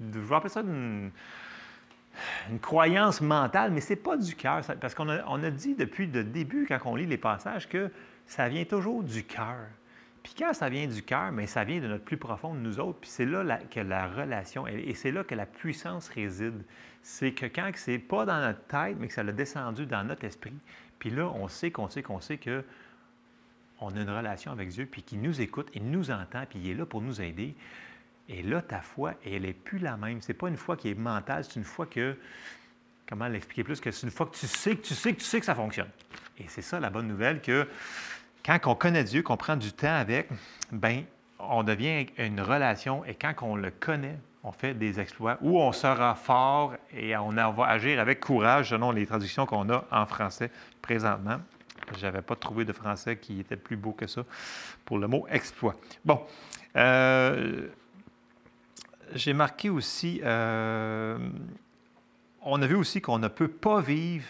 je 0.00 0.18
vais 0.18 0.34
appeler 0.34 0.50
ça 0.50 0.60
une, 0.60 1.10
croyance 2.60 3.20
mentale, 3.20 3.70
mais 3.70 3.80
c'est 3.80 3.96
pas 3.96 4.16
du 4.16 4.34
cœur. 4.34 4.62
Parce 4.80 4.94
qu'on 4.94 5.08
a, 5.08 5.24
on 5.28 5.42
a 5.44 5.50
dit 5.50 5.74
depuis 5.74 6.06
le 6.06 6.24
début, 6.24 6.66
quand 6.66 6.78
on 6.84 6.96
lit 6.96 7.06
les 7.06 7.16
passages, 7.16 7.68
que 7.68 7.90
ça 8.26 8.48
vient 8.48 8.64
toujours 8.64 9.02
du 9.02 9.24
cœur. 9.24 9.68
Puis 10.28 10.44
quand 10.44 10.52
ça 10.52 10.68
vient 10.68 10.86
du 10.86 11.02
cœur, 11.02 11.32
mais 11.32 11.46
ça 11.46 11.64
vient 11.64 11.80
de 11.80 11.86
notre 11.86 12.04
plus 12.04 12.18
profond 12.18 12.52
de 12.52 12.58
nous 12.60 12.80
autres. 12.80 12.98
Puis 13.00 13.08
c'est 13.08 13.24
là 13.24 13.60
que 13.70 13.80
la 13.80 14.08
relation, 14.08 14.66
et 14.66 14.92
c'est 14.92 15.10
là 15.10 15.24
que 15.24 15.34
la 15.34 15.46
puissance 15.46 16.10
réside. 16.10 16.62
C'est 17.02 17.32
que 17.32 17.46
quand 17.46 17.70
c'est 17.76 17.98
pas 17.98 18.26
dans 18.26 18.38
notre 18.38 18.62
tête, 18.66 18.98
mais 19.00 19.08
que 19.08 19.14
ça 19.14 19.22
l'a 19.22 19.32
descendu 19.32 19.86
dans 19.86 20.04
notre 20.04 20.24
esprit, 20.24 20.52
puis 20.98 21.08
là, 21.08 21.32
on 21.34 21.48
sait 21.48 21.70
qu'on 21.70 21.88
sait 21.88 22.02
qu'on 22.02 22.20
sait 22.20 22.36
que 22.36 22.62
on 23.80 23.96
a 23.96 24.00
une 24.02 24.10
relation 24.10 24.52
avec 24.52 24.68
Dieu, 24.68 24.84
puis 24.84 25.02
qu'il 25.02 25.22
nous 25.22 25.40
écoute, 25.40 25.70
il 25.72 25.90
nous 25.90 26.10
entend, 26.10 26.44
puis 26.46 26.58
il 26.58 26.70
est 26.72 26.74
là 26.74 26.84
pour 26.84 27.00
nous 27.00 27.22
aider. 27.22 27.54
Et 28.28 28.42
là, 28.42 28.60
ta 28.60 28.82
foi, 28.82 29.14
elle 29.24 29.42
n'est 29.42 29.54
plus 29.54 29.78
la 29.78 29.96
même. 29.96 30.20
C'est 30.20 30.34
pas 30.34 30.48
une 30.48 30.58
foi 30.58 30.76
qui 30.76 30.90
est 30.90 30.94
mentale, 30.94 31.42
c'est 31.42 31.56
une 31.56 31.64
foi 31.64 31.86
que, 31.86 32.18
comment 33.08 33.28
l'expliquer 33.28 33.64
plus, 33.64 33.80
que 33.80 33.90
c'est 33.90 34.06
une 34.06 34.12
foi 34.12 34.26
que 34.26 34.36
tu 34.36 34.46
sais, 34.46 34.76
que 34.76 34.82
tu 34.82 34.94
sais, 34.94 35.14
que 35.14 35.20
tu 35.20 35.24
sais 35.24 35.40
que 35.40 35.46
ça 35.46 35.54
fonctionne. 35.54 35.88
Et 36.38 36.44
c'est 36.48 36.60
ça 36.60 36.78
la 36.80 36.90
bonne 36.90 37.08
nouvelle, 37.08 37.40
que 37.40 37.66
quand 38.48 38.72
on 38.72 38.74
connaît 38.74 39.04
Dieu, 39.04 39.22
qu'on 39.22 39.36
prend 39.36 39.56
du 39.56 39.72
temps 39.72 39.94
avec, 39.94 40.28
ben 40.72 41.04
on 41.38 41.62
devient 41.62 42.06
une 42.16 42.40
relation 42.40 43.04
et 43.04 43.14
quand 43.14 43.34
on 43.42 43.56
le 43.56 43.70
connaît, 43.70 44.18
on 44.42 44.52
fait 44.52 44.72
des 44.72 45.00
exploits 45.00 45.36
où 45.42 45.60
on 45.60 45.70
sera 45.72 46.14
fort 46.14 46.74
et 46.96 47.14
on 47.16 47.32
va 47.32 47.66
agir 47.66 48.00
avec 48.00 48.20
courage 48.20 48.70
selon 48.70 48.90
les 48.90 49.06
traductions 49.06 49.44
qu'on 49.44 49.68
a 49.68 49.84
en 49.90 50.06
français 50.06 50.50
présentement. 50.80 51.38
Je 51.96 52.06
n'avais 52.06 52.22
pas 52.22 52.36
trouvé 52.36 52.64
de 52.64 52.72
français 52.72 53.18
qui 53.18 53.40
était 53.40 53.56
plus 53.56 53.76
beau 53.76 53.92
que 53.92 54.06
ça 54.06 54.22
pour 54.86 54.98
le 54.98 55.08
mot 55.08 55.26
exploit. 55.30 55.74
Bon. 56.04 56.22
Euh, 56.76 57.68
j'ai 59.14 59.32
marqué 59.34 59.68
aussi, 59.68 60.20
euh, 60.24 61.18
on 62.42 62.60
a 62.62 62.66
vu 62.66 62.76
aussi 62.76 63.02
qu'on 63.02 63.18
ne 63.18 63.28
peut 63.28 63.48
pas 63.48 63.80
vivre 63.80 64.26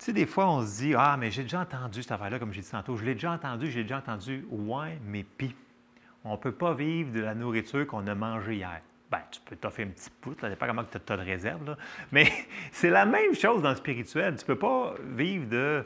tu 0.00 0.06
sais, 0.06 0.12
des 0.14 0.24
fois, 0.24 0.50
on 0.50 0.64
se 0.64 0.78
dit 0.78 0.94
Ah, 0.96 1.18
mais 1.18 1.30
j'ai 1.30 1.42
déjà 1.42 1.60
entendu 1.60 2.02
cette 2.02 2.12
affaire-là, 2.12 2.38
comme 2.38 2.54
j'ai 2.54 2.62
dit 2.62 2.70
tantôt. 2.70 2.96
Je 2.96 3.04
l'ai 3.04 3.12
déjà 3.12 3.32
entendu, 3.32 3.70
j'ai 3.70 3.82
déjà 3.82 3.98
entendu. 3.98 4.46
Ouais, 4.50 4.98
mais 5.04 5.24
pis. 5.24 5.54
On 6.24 6.32
ne 6.32 6.36
peut 6.38 6.52
pas 6.52 6.72
vivre 6.72 7.12
de 7.12 7.20
la 7.20 7.34
nourriture 7.34 7.86
qu'on 7.86 8.06
a 8.06 8.14
mangée 8.14 8.56
hier. 8.56 8.80
Bien, 9.10 9.20
tu 9.30 9.40
peux 9.42 9.56
t'offrir 9.56 9.88
un 9.88 9.90
petit 9.90 10.08
bout, 10.22 10.34
ça 10.40 10.48
dépend 10.48 10.66
comment 10.66 10.84
tu 10.84 10.96
as 11.12 11.16
de 11.16 11.22
réserve. 11.22 11.66
Là. 11.66 11.76
Mais 12.12 12.32
c'est 12.72 12.88
la 12.88 13.04
même 13.04 13.34
chose 13.34 13.60
dans 13.60 13.70
le 13.70 13.76
spirituel. 13.76 14.36
Tu 14.36 14.42
ne 14.42 14.46
peux 14.46 14.58
pas 14.58 14.94
vivre 15.04 15.46
de 15.50 15.84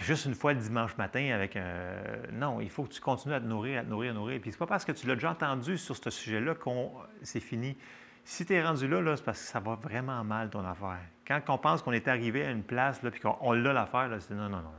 juste 0.00 0.26
une 0.26 0.34
fois 0.34 0.52
le 0.52 0.60
dimanche 0.60 0.94
matin 0.98 1.30
avec 1.32 1.56
un. 1.56 1.94
Non, 2.34 2.60
il 2.60 2.68
faut 2.68 2.82
que 2.82 2.92
tu 2.92 3.00
continues 3.00 3.34
à 3.34 3.40
te 3.40 3.46
nourrir, 3.46 3.80
à 3.80 3.84
te 3.84 3.88
nourrir, 3.88 4.10
à 4.10 4.14
te 4.14 4.18
nourrir. 4.18 4.40
Puis 4.42 4.52
c'est 4.52 4.58
pas 4.58 4.66
parce 4.66 4.84
que 4.84 4.92
tu 4.92 5.06
l'as 5.06 5.14
déjà 5.14 5.30
entendu 5.30 5.78
sur 5.78 5.96
ce 5.96 6.10
sujet-là 6.10 6.56
qu'on 6.56 6.92
c'est 7.22 7.40
fini. 7.40 7.74
Si 8.22 8.44
tu 8.44 8.52
es 8.52 8.62
rendu 8.62 8.86
là, 8.86 9.00
là 9.00 9.16
c'est 9.16 9.24
parce 9.24 9.40
que 9.40 9.46
ça 9.46 9.60
va 9.60 9.76
vraiment 9.76 10.22
mal 10.24 10.50
ton 10.50 10.62
affaire. 10.62 11.00
Quand 11.30 11.54
on 11.54 11.58
pense 11.58 11.80
qu'on 11.82 11.92
est 11.92 12.08
arrivé 12.08 12.44
à 12.44 12.50
une 12.50 12.64
place, 12.64 13.04
là, 13.04 13.10
puis 13.12 13.20
qu'on 13.20 13.52
l'a 13.52 13.72
l'affaire, 13.72 14.10
c'est 14.18 14.34
non, 14.34 14.48
non, 14.48 14.56
non. 14.56 14.72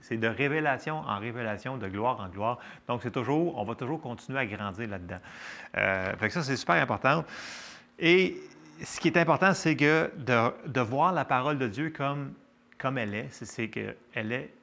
c'est 0.00 0.16
de 0.16 0.28
révélation 0.28 0.98
en 0.98 1.18
révélation, 1.18 1.76
de 1.76 1.88
gloire 1.88 2.20
en 2.20 2.28
gloire. 2.28 2.60
Donc, 2.86 3.02
c'est 3.02 3.10
toujours, 3.10 3.58
on 3.58 3.64
va 3.64 3.74
toujours 3.74 4.00
continuer 4.00 4.38
à 4.38 4.46
grandir 4.46 4.88
là-dedans. 4.88 5.18
Euh, 5.76 6.16
fait 6.16 6.28
que 6.28 6.34
ça, 6.34 6.44
c'est 6.44 6.56
super 6.56 6.76
important. 6.76 7.24
Et 7.98 8.36
ce 8.80 9.00
qui 9.00 9.08
est 9.08 9.16
important, 9.16 9.52
c'est 9.54 9.74
que 9.74 10.12
de, 10.18 10.68
de, 10.68 10.80
voir 10.80 11.12
la 11.12 11.24
parole 11.24 11.58
de 11.58 11.66
Dieu 11.66 11.90
comme, 11.90 12.32
comme 12.78 12.96
elle 12.96 13.14
est, 13.14 13.28
c'est 13.30 13.68
qu'elle 13.68 13.96
est, 14.32 14.54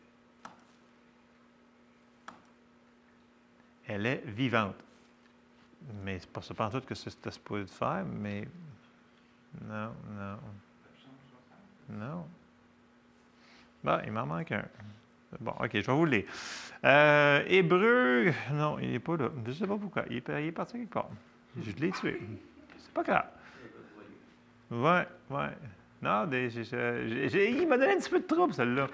elle 3.90 4.06
est 4.06 4.24
vivante. 4.26 4.78
Mais 6.06 6.18
c'est 6.18 6.32
pas 6.32 6.40
pas 6.56 6.70
tout 6.70 6.80
que 6.80 6.96
c'est 6.96 7.30
supposé 7.30 7.66
faire, 7.68 8.06
mais 8.06 8.48
non, 9.68 9.92
non. 10.18 10.38
Non. 11.90 12.26
Bon, 13.84 14.00
il 14.06 14.12
m'en 14.12 14.26
manque 14.26 14.52
un. 14.52 14.66
Bon, 15.40 15.54
OK, 15.60 15.70
je 15.74 15.80
vais 15.80 15.94
vous 15.94 16.06
le 16.06 16.12
lire. 16.12 16.26
Euh, 16.84 17.44
Hébreu, 17.48 18.32
non, 18.54 18.78
il 18.80 18.92
n'est 18.92 19.00
pas 19.00 19.18
là. 19.18 19.30
Je 19.44 19.50
ne 19.50 19.56
sais 19.56 19.68
pas 19.68 19.78
pourquoi. 19.78 20.04
Il 20.10 20.18
est, 20.18 20.52
parti 20.52 20.78
quelque 20.78 20.94
part. 20.94 21.10
Je 21.62 21.72
l'ai 21.72 21.92
tué. 21.92 22.22
C'est 22.78 22.94
pas 22.94 23.04
grave. 23.04 23.26
Ouais, 24.72 25.08
ouais. 25.30 25.50
Non, 26.02 26.26
des, 26.26 26.50
il 26.56 27.68
m'a 27.68 27.78
donné 27.78 27.94
un 27.94 27.98
petit 27.98 28.10
peu 28.10 28.20
de 28.20 28.26
trouble, 28.26 28.54
celle-là. 28.54 28.88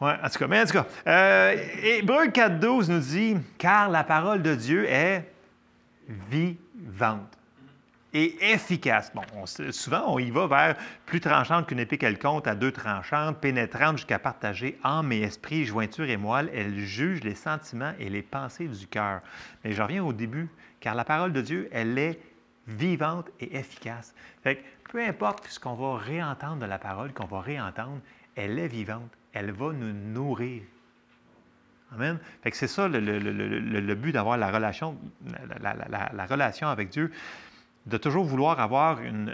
Oui, 0.00 0.10
en 0.22 0.28
tout 0.28 0.38
cas, 0.38 0.46
mais 0.46 0.60
en 0.60 0.66
tout 0.66 0.72
cas, 0.72 0.86
euh, 1.06 1.56
Hébreu 1.82 2.26
4.12 2.26 2.90
nous 2.90 2.98
dit, 2.98 3.36
car 3.56 3.88
la 3.88 4.04
parole 4.04 4.42
de 4.42 4.54
Dieu 4.54 4.84
est 4.86 5.24
vivante 6.30 7.36
et 8.16 8.52
efficace. 8.52 9.12
Bon, 9.14 9.22
souvent, 9.44 10.04
on 10.06 10.18
y 10.18 10.30
va 10.30 10.46
vers 10.46 10.76
plus 11.04 11.20
tranchante 11.20 11.66
qu'une 11.66 11.80
épée 11.80 11.98
quelconque, 11.98 12.46
à 12.48 12.54
deux 12.54 12.72
tranchantes, 12.72 13.38
pénétrante 13.38 13.98
jusqu'à 13.98 14.18
partager 14.18 14.78
âme 14.82 15.12
et 15.12 15.20
esprit, 15.20 15.66
jointure 15.66 16.08
et 16.08 16.16
moelle. 16.16 16.50
Elle 16.54 16.78
juge 16.78 17.22
les 17.22 17.34
sentiments 17.34 17.92
et 17.98 18.08
les 18.08 18.22
pensées 18.22 18.68
du 18.68 18.86
cœur. 18.86 19.20
Mais 19.62 19.72
je 19.72 19.82
reviens 19.82 20.02
au 20.02 20.14
début, 20.14 20.48
car 20.80 20.94
la 20.94 21.04
parole 21.04 21.34
de 21.34 21.42
Dieu, 21.42 21.68
elle 21.72 21.98
est 21.98 22.18
vivante 22.66 23.28
et 23.38 23.58
efficace. 23.58 24.14
Fait 24.42 24.56
que, 24.56 24.62
peu 24.90 25.04
importe 25.04 25.46
ce 25.48 25.60
qu'on 25.60 25.74
va 25.74 25.98
réentendre 25.98 26.56
de 26.56 26.66
la 26.66 26.78
parole, 26.78 27.12
qu'on 27.12 27.26
va 27.26 27.42
réentendre, 27.42 28.00
elle 28.34 28.58
est 28.58 28.68
vivante. 28.68 29.10
Elle 29.34 29.50
va 29.50 29.72
nous 29.74 29.92
nourrir. 29.92 30.62
Amen. 31.92 32.18
Fait 32.42 32.50
que 32.50 32.56
c'est 32.56 32.66
ça 32.66 32.88
le, 32.88 33.94
but 33.94 34.12
d'avoir 34.12 34.38
la 34.38 34.50
relation, 34.50 34.96
la, 35.60 35.74
la, 35.74 36.10
la 36.12 36.26
relation 36.26 36.68
avec 36.68 36.88
Dieu 36.88 37.12
de 37.86 37.96
toujours 37.96 38.24
vouloir 38.24 38.60
avoir 38.60 39.00
une, 39.00 39.32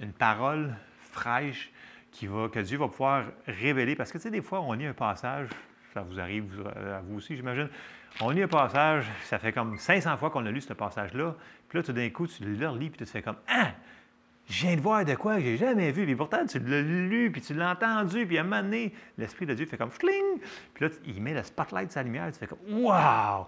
une, 0.00 0.12
parole 0.12 0.74
fraîche 1.10 1.70
qui 2.10 2.26
va, 2.26 2.48
que 2.48 2.60
Dieu 2.60 2.78
va 2.78 2.88
pouvoir 2.88 3.24
révéler. 3.46 3.94
Parce 3.94 4.10
que, 4.10 4.18
tu 4.18 4.24
sais, 4.24 4.30
des 4.30 4.42
fois, 4.42 4.60
on 4.60 4.72
lit 4.72 4.86
un 4.86 4.94
passage, 4.94 5.48
ça 5.92 6.02
vous 6.02 6.18
arrive 6.18 6.64
à 6.76 7.00
vous 7.00 7.16
aussi, 7.16 7.36
j'imagine. 7.36 7.68
On 8.20 8.30
lit 8.30 8.42
un 8.42 8.48
passage, 8.48 9.06
ça 9.24 9.38
fait 9.38 9.52
comme 9.52 9.76
500 9.76 10.16
fois 10.16 10.30
qu'on 10.30 10.44
a 10.46 10.50
lu 10.50 10.60
ce 10.60 10.72
passage-là. 10.72 11.34
Puis 11.68 11.78
là, 11.78 11.82
tout 11.82 11.92
d'un 11.92 12.08
coup, 12.10 12.26
tu 12.26 12.44
le 12.44 12.52
lis, 12.52 12.90
puis 12.90 12.98
tu 12.98 13.04
te 13.04 13.10
fais 13.10 13.22
comme 13.22 13.36
Ah! 13.48 13.72
Je 14.52 14.66
viens 14.66 14.76
de 14.76 14.82
voir 14.82 15.02
de 15.04 15.14
quoi 15.14 15.36
que 15.36 15.42
j'ai 15.42 15.56
jamais 15.56 15.90
vu. 15.92 16.04
Puis 16.04 16.14
pourtant, 16.14 16.44
tu 16.44 16.58
l'as 16.58 16.82
lu, 16.82 17.30
puis 17.32 17.40
tu 17.40 17.54
l'as 17.54 17.72
entendu, 17.72 18.26
puis 18.26 18.36
à 18.36 18.42
un 18.42 18.44
moment 18.44 18.62
donné, 18.62 18.92
l'Esprit 19.16 19.46
de 19.46 19.54
Dieu 19.54 19.64
fait 19.64 19.78
comme 19.78 19.90
fling. 19.90 20.40
Puis 20.74 20.84
là, 20.84 20.90
il 21.06 21.22
met 21.22 21.32
le 21.32 21.42
spotlight 21.42 21.88
de 21.88 21.92
sa 21.92 22.02
lumière, 22.02 22.30
tu 22.30 22.38
fais 22.38 22.46
comme 22.46 22.58
wow! 22.70 23.46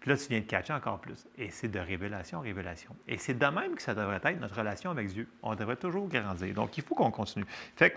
Puis 0.00 0.10
là, 0.10 0.16
tu 0.16 0.28
viens 0.30 0.40
de 0.40 0.46
catcher 0.46 0.72
encore 0.72 0.98
plus. 0.98 1.26
Et 1.36 1.50
c'est 1.50 1.68
de 1.68 1.78
révélation 1.78 2.38
en 2.38 2.40
révélation. 2.40 2.96
Et 3.06 3.18
c'est 3.18 3.34
de 3.34 3.46
même 3.46 3.74
que 3.74 3.82
ça 3.82 3.94
devrait 3.94 4.20
être 4.24 4.40
notre 4.40 4.56
relation 4.56 4.90
avec 4.90 5.08
Dieu. 5.08 5.28
On 5.42 5.54
devrait 5.54 5.76
toujours 5.76 6.08
grandir. 6.08 6.54
Donc, 6.54 6.78
il 6.78 6.82
faut 6.82 6.94
qu'on 6.94 7.10
continue. 7.10 7.44
Fait 7.76 7.90
que, 7.90 7.96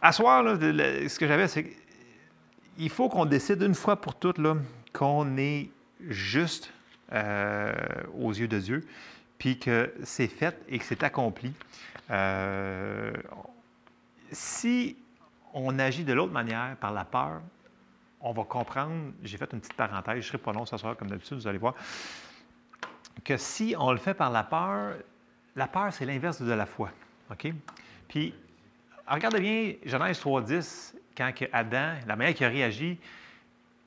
à 0.00 0.12
soir, 0.12 0.42
là, 0.42 0.54
ce 0.56 1.18
que 1.18 1.26
j'avais, 1.26 1.48
c'est 1.48 1.66
qu'il 2.76 2.88
faut 2.88 3.10
qu'on 3.10 3.26
décide 3.26 3.60
une 3.60 3.74
fois 3.74 4.00
pour 4.00 4.14
toutes 4.14 4.40
qu'on 4.94 5.36
est 5.36 5.68
juste 6.00 6.72
euh, 7.12 7.74
aux 8.18 8.32
yeux 8.32 8.48
de 8.48 8.58
Dieu 8.58 8.84
puis 9.38 9.58
que 9.58 9.94
c'est 10.02 10.28
fait 10.28 10.60
et 10.68 10.78
que 10.78 10.84
c'est 10.84 11.02
accompli. 11.02 11.52
Euh, 12.10 13.12
si 14.32 14.96
on 15.54 15.78
agit 15.78 16.04
de 16.04 16.12
l'autre 16.12 16.32
manière, 16.32 16.76
par 16.76 16.92
la 16.92 17.04
peur, 17.04 17.40
on 18.20 18.32
va 18.32 18.44
comprendre, 18.44 19.12
j'ai 19.22 19.38
fait 19.38 19.52
une 19.52 19.60
petite 19.60 19.74
parenthèse, 19.74 20.14
je 20.14 20.18
ne 20.18 20.22
serai 20.22 20.38
pas 20.38 20.52
long 20.52 20.66
ce 20.66 20.76
soir 20.76 20.96
comme 20.96 21.08
d'habitude, 21.08 21.38
vous 21.38 21.46
allez 21.46 21.58
voir, 21.58 21.74
que 23.24 23.36
si 23.36 23.74
on 23.78 23.92
le 23.92 23.98
fait 23.98 24.14
par 24.14 24.30
la 24.30 24.42
peur, 24.42 24.94
la 25.56 25.68
peur, 25.68 25.92
c'est 25.92 26.04
l'inverse 26.04 26.42
de 26.42 26.52
la 26.52 26.66
foi. 26.66 26.90
OK? 27.30 27.52
Puis, 28.08 28.34
regardez 29.06 29.40
bien 29.40 29.74
Genèse 29.84 30.20
3.10, 30.20 30.94
quand 31.16 31.32
Adam, 31.52 31.94
la 32.06 32.16
manière 32.16 32.34
qu'il 32.34 32.46
a 32.46 32.48
réagi, 32.48 32.98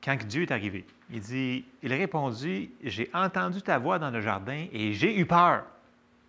quand 0.04 0.18
Dieu 0.26 0.44
est 0.44 0.52
arrivé. 0.52 0.86
Il 1.10 1.22
dit, 1.22 1.66
il 1.84 1.94
répondit, 1.94 2.72
j'ai 2.84 3.10
entendu 3.14 3.62
ta 3.62 3.78
voix 3.78 4.00
dans 4.00 4.10
le 4.10 4.22
jardin 4.22 4.66
et 4.72 4.94
j'ai 4.94 5.18
eu 5.18 5.26
peur 5.26 5.66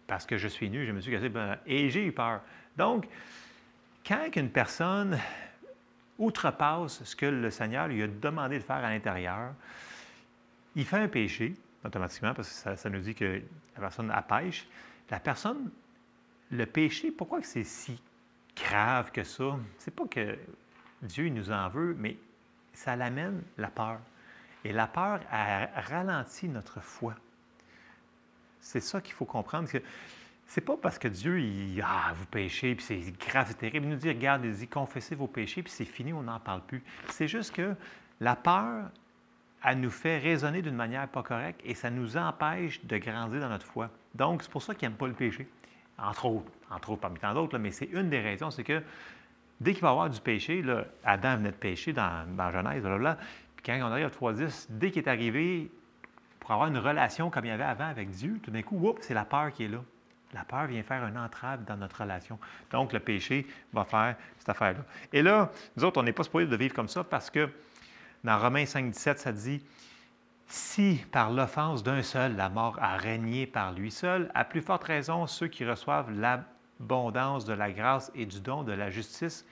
parce 0.06 0.26
que 0.26 0.36
je 0.36 0.48
suis 0.48 0.68
nu, 0.68 0.84
je 0.84 0.92
me 0.92 1.00
suis 1.00 1.10
cassé 1.10 1.30
et 1.66 1.88
j'ai 1.88 2.06
eu 2.06 2.12
peur. 2.12 2.40
Donc, 2.76 3.08
quand 4.06 4.28
une 4.36 4.50
personne 4.50 5.18
outrepasse 6.18 7.02
ce 7.04 7.16
que 7.16 7.26
le 7.26 7.50
Seigneur 7.50 7.88
lui 7.88 8.02
a 8.02 8.06
demandé 8.06 8.58
de 8.58 8.62
faire 8.62 8.76
à 8.76 8.90
l'intérieur, 8.90 9.54
il 10.74 10.84
fait 10.84 10.98
un 10.98 11.08
péché 11.08 11.54
automatiquement 11.84 12.34
parce 12.34 12.62
que 12.62 12.76
ça, 12.76 12.90
nous 12.90 13.00
dit 13.00 13.14
que 13.14 13.40
la 13.74 13.80
personne 13.80 14.10
a 14.10 14.22
pêche. 14.22 14.66
La 15.10 15.20
personne, 15.20 15.70
le 16.50 16.66
péché, 16.66 17.10
pourquoi 17.10 17.42
c'est 17.42 17.64
si 17.64 18.00
grave 18.56 19.10
que 19.10 19.24
ça? 19.24 19.56
C'est 19.78 19.94
pas 19.94 20.06
que 20.06 20.38
Dieu 21.02 21.28
nous 21.28 21.50
en 21.50 21.68
veut, 21.68 21.94
mais 21.98 22.16
ça 22.72 22.96
l'amène 22.96 23.42
la 23.58 23.68
peur. 23.68 24.00
Et 24.64 24.72
la 24.72 24.86
peur 24.86 25.20
a 25.30 25.66
ralenti 25.80 26.48
notre 26.48 26.80
foi. 26.80 27.14
C'est 28.60 28.80
ça 28.80 29.00
qu'il 29.00 29.14
faut 29.14 29.24
comprendre. 29.24 29.68
que 29.68 29.82
c'est 30.46 30.60
pas 30.60 30.76
parce 30.76 30.98
que 30.98 31.08
Dieu, 31.08 31.40
il, 31.40 31.82
ah, 31.82 32.12
vous 32.14 32.26
péchez, 32.26 32.74
puis 32.74 32.84
c'est 32.84 33.18
grave, 33.18 33.46
c'est 33.48 33.58
terrible. 33.58 33.86
Il 33.86 33.90
nous 33.90 33.96
dit, 33.96 34.08
regarde, 34.08 34.44
il 34.44 34.52
dit, 34.52 34.68
confessez 34.68 35.14
vos 35.14 35.26
péchés, 35.26 35.62
puis 35.62 35.72
c'est 35.72 35.84
fini, 35.84 36.12
on 36.12 36.22
n'en 36.22 36.38
parle 36.38 36.60
plus. 36.60 36.82
C'est 37.08 37.26
juste 37.26 37.54
que 37.54 37.74
la 38.20 38.36
peur, 38.36 38.90
elle 39.64 39.80
nous 39.80 39.90
fait 39.90 40.18
raisonner 40.18 40.62
d'une 40.62 40.74
manière 40.74 41.08
pas 41.08 41.22
correcte 41.22 41.60
et 41.64 41.74
ça 41.74 41.90
nous 41.90 42.16
empêche 42.16 42.84
de 42.84 42.98
grandir 42.98 43.40
dans 43.40 43.48
notre 43.48 43.66
foi. 43.66 43.90
Donc, 44.14 44.42
c'est 44.42 44.50
pour 44.50 44.62
ça 44.62 44.74
qu'il 44.74 44.88
n'aime 44.88 44.98
pas 44.98 45.06
le 45.06 45.14
péché. 45.14 45.48
Entre 45.98 46.26
autres, 46.26 46.50
entre 46.70 46.90
autres 46.90 47.00
parmi 47.00 47.18
tant 47.18 47.34
d'autres, 47.34 47.58
mais 47.58 47.70
c'est 47.70 47.86
une 47.86 48.10
des 48.10 48.20
raisons, 48.20 48.50
c'est 48.50 48.64
que 48.64 48.82
dès 49.62 49.72
qu'il 49.72 49.82
va 49.82 49.88
y 49.88 49.90
avoir 49.92 50.10
du 50.10 50.20
péché, 50.20 50.62
là, 50.62 50.84
Adam 51.04 51.36
venait 51.36 51.50
de 51.50 51.56
pécher 51.56 51.92
dans, 51.92 52.24
Genèse, 52.52 52.82
blablabla, 52.82 53.18
quand 53.64 53.78
on 53.80 53.92
arrive 53.92 54.06
à 54.06 54.08
3.10, 54.08 54.66
dès 54.70 54.90
qu'il 54.90 55.02
est 55.02 55.08
arrivé 55.08 55.70
pour 56.40 56.50
avoir 56.50 56.68
une 56.68 56.78
relation 56.78 57.30
comme 57.30 57.44
il 57.44 57.48
y 57.48 57.52
avait 57.52 57.62
avant 57.62 57.86
avec 57.86 58.10
Dieu, 58.10 58.40
tout 58.42 58.50
d'un 58.50 58.62
coup, 58.62 58.94
c'est 59.00 59.14
la 59.14 59.24
peur 59.24 59.52
qui 59.52 59.64
est 59.64 59.68
là. 59.68 59.78
La 60.34 60.44
peur 60.44 60.66
vient 60.66 60.82
faire 60.82 61.06
une 61.06 61.18
entrave 61.18 61.64
dans 61.64 61.76
notre 61.76 62.00
relation. 62.00 62.38
Donc, 62.70 62.92
le 62.92 63.00
péché 63.00 63.46
va 63.72 63.84
faire 63.84 64.16
cette 64.38 64.48
affaire-là. 64.48 64.80
Et 65.12 65.22
là, 65.22 65.50
nous 65.76 65.84
autres, 65.84 66.00
on 66.00 66.02
n'est 66.02 66.12
pas 66.12 66.24
supposé 66.24 66.46
de 66.46 66.56
vivre 66.56 66.74
comme 66.74 66.88
ça 66.88 67.04
parce 67.04 67.30
que 67.30 67.50
dans 68.24 68.38
Romains 68.38 68.66
5, 68.66 68.90
17, 68.90 69.18
ça 69.18 69.32
dit 69.32 69.62
Si 70.46 71.04
par 71.12 71.30
l'offense 71.30 71.82
d'un 71.82 72.02
seul, 72.02 72.34
la 72.34 72.48
mort 72.48 72.78
a 72.80 72.96
régné 72.96 73.46
par 73.46 73.72
lui 73.72 73.90
seul, 73.90 74.30
à 74.34 74.44
plus 74.44 74.62
forte 74.62 74.84
raison, 74.84 75.26
ceux 75.26 75.48
qui 75.48 75.66
reçoivent 75.66 76.10
l'abondance 76.82 77.44
de 77.44 77.52
la 77.52 77.70
grâce 77.70 78.10
et 78.14 78.26
du 78.26 78.40
don 78.40 78.64
de 78.64 78.72
la 78.72 78.90
justice 78.90 79.46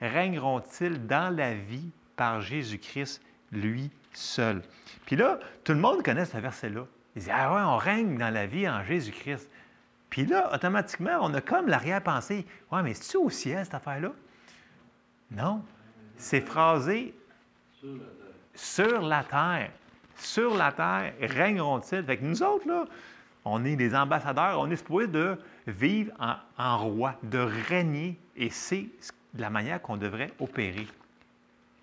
régneront-ils 0.00 1.06
dans 1.06 1.34
la 1.34 1.54
vie 1.54 1.90
par 2.16 2.40
Jésus-Christ 2.40 3.22
lui 3.52 3.90
seul? 4.12 4.62
Puis 5.06 5.16
là, 5.16 5.38
tout 5.64 5.72
le 5.72 5.78
monde 5.78 6.02
connaît 6.02 6.26
ce 6.26 6.36
verset-là. 6.36 6.86
Il 7.16 7.22
dit 7.22 7.30
Ah 7.32 7.54
ouais, 7.54 7.62
on 7.62 7.76
règne 7.76 8.18
dans 8.18 8.32
la 8.32 8.46
vie 8.46 8.68
en 8.68 8.84
Jésus-Christ. 8.84 9.50
Puis 10.10 10.26
là, 10.26 10.52
automatiquement, 10.54 11.18
on 11.22 11.32
a 11.34 11.40
comme 11.40 11.68
l'arrière-pensée 11.68 12.46
Ouais, 12.70 12.82
mais 12.82 12.94
c'est-tu 12.94 13.16
au 13.16 13.30
ciel, 13.30 13.64
cette 13.64 13.74
affaire-là 13.74 14.12
Non. 15.30 15.62
C'est 16.16 16.42
phrasé 16.42 17.14
sur 18.54 19.00
la 19.00 19.24
terre. 19.24 19.70
Sur 20.16 20.54
la 20.54 20.70
terre, 20.70 21.12
règneront-ils? 21.20 22.04
Fait 22.04 22.18
que 22.18 22.24
nous 22.24 22.42
autres, 22.42 22.68
là, 22.68 22.84
on 23.44 23.64
est 23.64 23.76
des 23.76 23.94
ambassadeurs, 23.94 24.60
on 24.60 24.70
est 24.70 24.76
supposé 24.76 25.06
de 25.06 25.36
vivre 25.66 26.12
en, 26.58 26.78
roi, 26.78 27.16
de 27.22 27.38
régner, 27.38 28.18
et 28.36 28.50
c'est 28.50 28.86
la 29.36 29.50
manière 29.50 29.80
qu'on 29.80 29.96
devrait 29.96 30.32
opérer. 30.40 30.86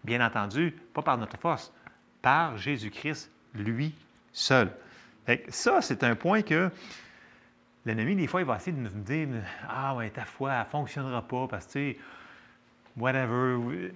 Bien 0.03 0.25
entendu, 0.25 0.75
pas 0.93 1.01
par 1.01 1.17
notre 1.17 1.37
force, 1.37 1.73
par 2.21 2.57
Jésus-Christ, 2.57 3.31
lui 3.53 3.93
seul. 4.31 4.71
ça, 5.49 5.81
c'est 5.81 6.03
un 6.03 6.15
point 6.15 6.41
que 6.41 6.71
l'ennemi, 7.85 8.15
des 8.15 8.27
fois, 8.27 8.41
il 8.41 8.47
va 8.47 8.57
essayer 8.57 8.75
de 8.75 8.81
nous 8.81 8.89
dire 8.89 9.27
Ah, 9.67 9.95
ouais, 9.95 10.09
ta 10.09 10.25
foi, 10.25 10.53
elle 10.53 10.59
ne 10.59 10.65
fonctionnera 10.65 11.21
pas 11.21 11.47
parce 11.47 11.65
que, 11.65 11.71
tu 11.71 11.93
sais, 11.93 11.99
whatever. 12.97 13.93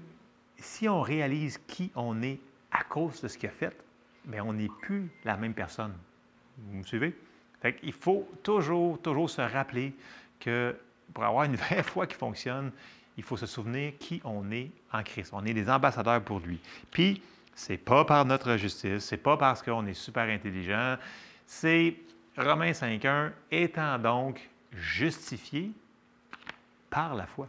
Si 0.58 0.88
on 0.88 1.02
réalise 1.02 1.60
qui 1.68 1.92
on 1.96 2.22
est 2.22 2.40
à 2.72 2.84
cause 2.84 3.22
de 3.22 3.28
ce 3.28 3.38
qu'il 3.38 3.50
a 3.50 3.52
fait, 3.52 3.76
bien, 4.26 4.44
on 4.44 4.54
n'est 4.54 4.70
plus 4.82 5.10
la 5.24 5.38
même 5.38 5.54
personne. 5.54 5.94
Vous 6.58 6.78
me 6.78 6.84
suivez? 6.84 7.16
Il 7.84 7.94
faut 7.94 8.28
toujours, 8.44 9.02
toujours 9.02 9.30
se 9.30 9.42
rappeler 9.42 9.94
que 10.40 10.76
pour 11.14 11.24
avoir 11.24 11.46
une 11.46 11.56
vraie 11.56 11.84
foi 11.84 12.08
qui 12.08 12.16
fonctionne, 12.16 12.72
il 13.18 13.24
faut 13.24 13.38
se 13.38 13.46
souvenir 13.46 13.94
qui 14.00 14.22
on 14.24 14.52
est 14.52 14.72
en 14.92 15.04
Christ. 15.04 15.32
On 15.34 15.46
est 15.46 15.54
des 15.54 15.70
ambassadeurs 15.70 16.22
pour 16.22 16.40
lui. 16.40 16.60
Puis, 16.92 17.22
c'est 17.54 17.78
pas 17.78 18.04
par 18.04 18.26
notre 18.26 18.58
justice, 18.58 19.06
c'est 19.06 19.18
pas 19.18 19.38
parce 19.38 19.64
qu'on 19.64 19.86
est 19.86 19.94
super 19.94 20.24
intelligent, 20.24 20.98
c'est 21.46 21.96
Romains 22.38 22.72
5.1, 22.72 23.32
étant 23.50 23.98
donc 23.98 24.50
justifiés 24.74 25.72
par 26.90 27.16
la 27.16 27.26
foi. 27.26 27.48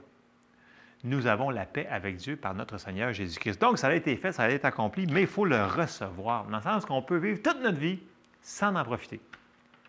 Nous 1.03 1.27
avons 1.27 1.51
la 1.51 1.67
paix 1.67 1.87
avec 1.91 2.17
Dieu 2.17 2.37
par 2.37 2.55
notre 2.55 2.79
Seigneur 2.79 3.13
Jésus-Christ. 3.13 3.61
Donc, 3.61 3.79
ça 3.79 3.89
a 3.89 3.95
été 3.95 4.17
fait, 4.17 4.33
ça 4.33 4.45
a 4.45 4.51
été 4.51 4.67
accompli, 4.67 5.07
mais 5.07 5.23
il 5.23 5.27
faut 5.27 5.45
le 5.45 5.65
recevoir, 5.65 6.47
dans 6.47 6.57
le 6.57 6.63
sens 6.63 6.85
qu'on 6.85 7.03
peut 7.03 7.17
vivre 7.17 7.41
toute 7.43 7.61
notre 7.61 7.79
vie 7.79 7.99
sans 8.43 8.75
en 8.75 8.85
profiter. 8.85 9.21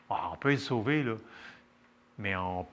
Ah, 0.10 0.32
on 0.34 0.38
peut 0.38 0.54
être 0.54 0.60
sauvé, 0.60 1.04
là, 1.04 1.16
mais 2.18 2.36
on, 2.36 2.66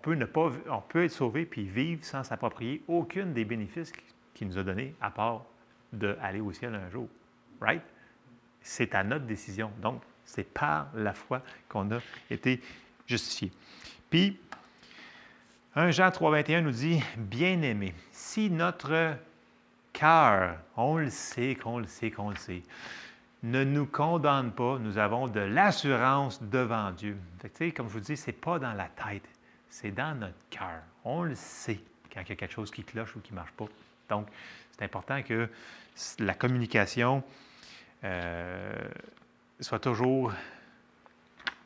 peut 0.00 0.14
ne 0.14 0.24
pas, 0.24 0.50
être 0.94 1.10
sauvé 1.10 1.44
puis 1.44 1.64
vivre 1.64 2.04
sans 2.04 2.24
s'approprier 2.24 2.82
aucune 2.88 3.32
des 3.32 3.44
bénéfices 3.44 3.92
qu'il 4.34 4.48
nous 4.48 4.58
a 4.58 4.62
donnés, 4.62 4.94
à 5.00 5.10
part 5.10 5.44
d'aller 5.92 6.40
au 6.40 6.52
ciel 6.52 6.74
un 6.74 6.88
jour. 6.90 7.08
Right? 7.60 7.82
C'est 8.60 8.94
à 8.94 9.02
notre 9.02 9.26
décision. 9.26 9.70
Donc, 9.82 10.02
c'est 10.24 10.44
par 10.44 10.88
la 10.94 11.12
foi 11.12 11.42
qu'on 11.68 11.90
a 11.90 11.98
été 12.30 12.60
justifié. 13.06 13.50
Puis, 14.10 14.38
1 15.74 15.90
Jean 15.90 16.08
3,21 16.08 16.60
nous 16.60 16.70
dit 16.70 17.02
Bien-aimé, 17.16 17.94
si 18.10 18.50
notre 18.50 19.16
cœur, 19.92 20.56
on 20.76 20.98
le 20.98 21.10
sait, 21.10 21.56
qu'on 21.56 21.78
le 21.78 21.86
sait, 21.86 22.10
qu'on 22.10 22.30
le 22.30 22.36
sait, 22.36 22.62
ne 23.42 23.64
nous 23.64 23.86
condamne 23.86 24.50
pas, 24.52 24.78
nous 24.78 24.98
avons 24.98 25.28
de 25.28 25.40
l'assurance 25.40 26.42
devant 26.42 26.90
Dieu. 26.90 27.16
Fait 27.54 27.72
comme 27.72 27.88
je 27.88 27.94
vous 27.94 28.00
dis, 28.00 28.16
ce 28.16 28.28
n'est 28.28 28.32
pas 28.32 28.58
dans 28.58 28.72
la 28.72 28.88
tête, 28.88 29.28
c'est 29.70 29.92
dans 29.92 30.18
notre 30.18 30.48
cœur. 30.50 30.82
On 31.04 31.22
le 31.22 31.34
sait 31.34 31.80
quand 32.12 32.20
il 32.22 32.28
y 32.30 32.32
a 32.32 32.36
quelque 32.36 32.52
chose 32.52 32.70
qui 32.70 32.82
cloche 32.82 33.14
ou 33.16 33.20
qui 33.20 33.32
ne 33.32 33.36
marche 33.36 33.52
pas. 33.52 33.66
Donc, 34.08 34.28
c'est 34.72 34.84
important 34.84 35.22
que 35.22 35.48
la 36.18 36.34
communication 36.34 37.22
euh, 38.04 38.72
soit 39.60 39.80
toujours 39.80 40.32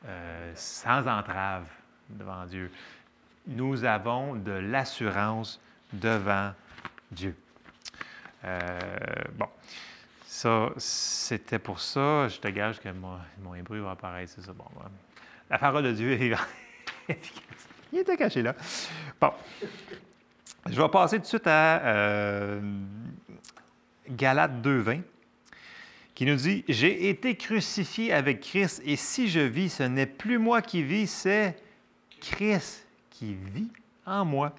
euh, 0.07 0.53
sans 0.55 1.07
entrave 1.07 1.69
devant 2.09 2.45
Dieu. 2.47 2.71
Nous 3.47 3.85
avons 3.85 4.37
de 4.37 4.53
l'assurance 4.53 5.61
devant 5.93 6.53
Dieu. 7.11 7.37
Euh, 8.45 8.79
bon, 9.35 9.49
ça, 10.33 10.71
c'était 10.79 11.59
pour 11.59 11.79
ça. 11.79 12.27
Je 12.29 12.39
te 12.39 12.49
gage 12.49 12.81
que 12.81 12.89
mon, 12.89 13.19
mon 13.43 13.55
hébreu 13.55 13.81
va 13.81 13.91
apparaître, 13.91 14.33
c'est 14.35 14.41
ça. 14.41 14.55
Bon, 14.55 14.65
la 15.51 15.59
parole 15.59 15.85
de 15.85 15.93
Dieu 15.93 16.11
est. 16.11 16.35
Il 17.93 17.99
était 17.99 18.17
caché 18.17 18.41
là. 18.41 18.57
Bon. 19.21 19.31
Je 20.71 20.81
vais 20.81 20.89
passer 20.89 21.17
tout 21.17 21.23
de 21.23 21.27
suite 21.27 21.47
à 21.47 21.83
euh, 21.85 22.63
Galates 24.09 24.63
2.20 24.63 25.03
qui 26.15 26.25
nous 26.25 26.37
dit, 26.37 26.65
J'ai 26.67 27.11
été 27.11 27.37
crucifié 27.37 28.15
avec 28.15 28.41
Christ 28.41 28.81
et 28.87 28.97
si 28.97 29.29
je 29.29 29.41
vis, 29.41 29.69
ce 29.69 29.83
n'est 29.83 30.07
plus 30.07 30.39
moi 30.39 30.63
qui 30.63 30.83
vis, 30.83 31.09
c'est 31.09 31.59
Christ 32.23 32.87
qui 33.11 33.35
vit 33.35 33.71
en 34.07 34.25
moi. 34.25 34.55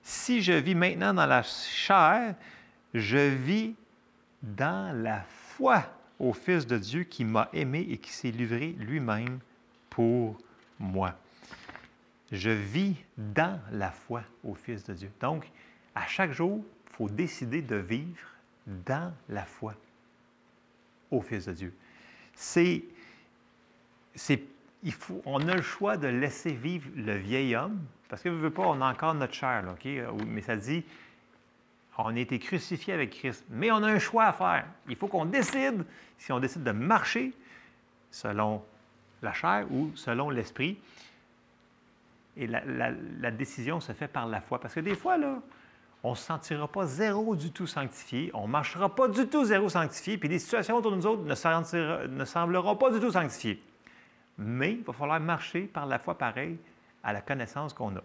Si 0.00 0.42
je 0.42 0.52
vis 0.52 0.76
maintenant 0.76 1.12
dans 1.12 1.26
la 1.26 1.42
chair, 1.42 2.36
je 2.94 3.18
vis 3.18 3.74
dans 4.42 4.96
la 4.96 5.20
foi 5.22 5.84
au 6.18 6.32
Fils 6.32 6.66
de 6.66 6.78
Dieu 6.78 7.04
qui 7.04 7.24
m'a 7.24 7.48
aimé 7.52 7.86
et 7.88 7.98
qui 7.98 8.10
s'est 8.10 8.30
livré 8.30 8.74
lui-même 8.78 9.38
pour 9.90 10.38
moi. 10.78 11.14
Je 12.30 12.50
vis 12.50 12.96
dans 13.16 13.60
la 13.72 13.90
foi 13.90 14.22
au 14.44 14.54
Fils 14.54 14.84
de 14.84 14.94
Dieu. 14.94 15.10
Donc, 15.20 15.50
à 15.94 16.06
chaque 16.06 16.32
jour, 16.32 16.62
il 16.90 16.96
faut 16.96 17.08
décider 17.08 17.62
de 17.62 17.76
vivre 17.76 18.28
dans 18.66 19.12
la 19.28 19.44
foi 19.44 19.74
au 21.10 21.20
Fils 21.20 21.46
de 21.46 21.52
Dieu. 21.52 21.74
C'est, 22.34 22.84
c'est, 24.14 24.42
il 24.82 24.92
faut, 24.92 25.22
on 25.24 25.48
a 25.48 25.54
le 25.54 25.62
choix 25.62 25.96
de 25.96 26.08
laisser 26.08 26.52
vivre 26.52 26.88
le 26.94 27.16
vieil 27.16 27.56
homme, 27.56 27.80
parce 28.08 28.22
que, 28.22 28.28
ne 28.28 28.34
veut 28.34 28.50
pas, 28.50 28.62
on 28.62 28.80
a 28.80 28.90
encore 28.90 29.14
notre 29.14 29.34
chair, 29.34 29.62
là, 29.62 29.74
mais 30.26 30.42
ça 30.42 30.56
dit, 30.56 30.84
on 31.98 32.14
a 32.14 32.18
été 32.18 32.38
crucifié 32.38 32.94
avec 32.94 33.10
Christ, 33.10 33.44
mais 33.50 33.72
on 33.72 33.82
a 33.82 33.88
un 33.88 33.98
choix 33.98 34.26
à 34.26 34.32
faire. 34.32 34.66
Il 34.88 34.94
faut 34.94 35.08
qu'on 35.08 35.24
décide 35.24 35.84
si 36.16 36.30
on 36.32 36.38
décide 36.38 36.62
de 36.62 36.70
marcher 36.70 37.32
selon 38.10 38.62
la 39.20 39.32
chair 39.32 39.66
ou 39.70 39.90
selon 39.96 40.30
l'esprit. 40.30 40.78
Et 42.36 42.46
la, 42.46 43.30
décision 43.32 43.80
se 43.80 43.92
fait 43.92 44.06
par 44.06 44.28
la 44.28 44.40
foi. 44.40 44.60
Parce 44.60 44.74
que 44.74 44.80
des 44.80 44.94
fois, 44.94 45.18
là, 45.18 45.40
on 46.04 46.12
ne 46.12 46.14
se 46.14 46.22
sentira 46.22 46.68
pas 46.68 46.86
zéro 46.86 47.34
du 47.34 47.50
tout 47.50 47.66
sanctifié, 47.66 48.30
on 48.32 48.46
ne 48.46 48.52
marchera 48.52 48.94
pas 48.94 49.08
du 49.08 49.26
tout 49.26 49.44
zéro 49.44 49.68
sanctifié, 49.68 50.16
puis 50.16 50.28
les 50.28 50.38
situations 50.38 50.76
autour 50.76 50.92
de 50.92 50.96
nous 50.98 51.06
autres 51.06 51.24
ne, 51.24 52.06
ne 52.06 52.24
sembleront 52.24 52.76
pas 52.76 52.92
du 52.92 53.00
tout 53.00 53.10
sanctifiées. 53.10 53.60
Mais 54.38 54.74
il 54.74 54.84
va 54.84 54.92
falloir 54.92 55.18
marcher 55.18 55.62
par 55.62 55.86
la 55.86 55.98
foi 55.98 56.16
pareil 56.16 56.56
à 57.02 57.12
la 57.12 57.20
connaissance 57.20 57.74
qu'on 57.74 57.96
a. 57.96 58.02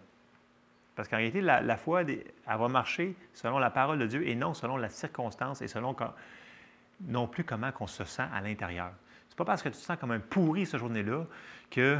Parce 0.95 1.07
qu'en 1.07 1.17
réalité, 1.17 1.41
la, 1.41 1.77
foi, 1.77 2.01
elle 2.01 2.23
va 2.45 2.67
marcher 2.67 3.15
selon 3.33 3.57
la 3.57 3.71
parole 3.71 3.99
de 3.99 4.05
Dieu 4.05 4.27
et 4.27 4.35
non 4.35 4.53
selon 4.53 4.77
la 4.77 4.89
circonstance 4.89 5.61
et 5.61 5.67
selon 5.67 5.95
non 7.01 7.27
plus 7.27 7.43
comment 7.43 7.71
on 7.79 7.87
se 7.87 8.03
sent 8.03 8.25
à 8.33 8.41
l'intérieur. 8.41 8.91
C'est 9.27 9.37
pas 9.37 9.45
parce 9.45 9.63
que 9.63 9.69
tu 9.69 9.75
te 9.75 9.81
sens 9.81 9.97
comme 9.97 10.11
un 10.11 10.19
pourri 10.19 10.65
ce 10.65 10.77
journée-là 10.77 11.25
que 11.71 11.97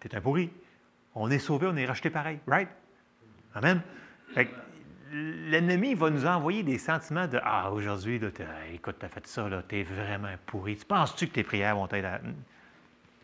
tu 0.00 0.08
es 0.08 0.14
un 0.14 0.20
pourri. 0.20 0.50
On 1.14 1.30
est 1.30 1.40
sauvé, 1.40 1.66
on 1.66 1.76
est 1.76 1.86
racheté 1.86 2.10
pareil, 2.10 2.38
right? 2.46 2.68
Amen 3.54 3.82
l'ennemi 5.12 5.94
va 5.94 6.10
nous 6.10 6.26
envoyer 6.26 6.62
des 6.62 6.78
sentiments 6.78 7.26
de 7.26 7.38
Ah, 7.42 7.70
aujourd'hui, 7.70 8.20
écoute, 8.72 8.96
tu 8.98 9.06
as 9.06 9.08
fait 9.08 9.26
ça, 9.26 9.48
tu 9.68 9.80
es 9.80 9.82
vraiment 9.82 10.34
pourri. 10.46 10.76
Tu 10.76 10.84
penses-tu 10.84 11.28
que 11.28 11.34
tes 11.34 11.44
prières 11.44 11.76
vont 11.76 11.88
être. 11.90 12.20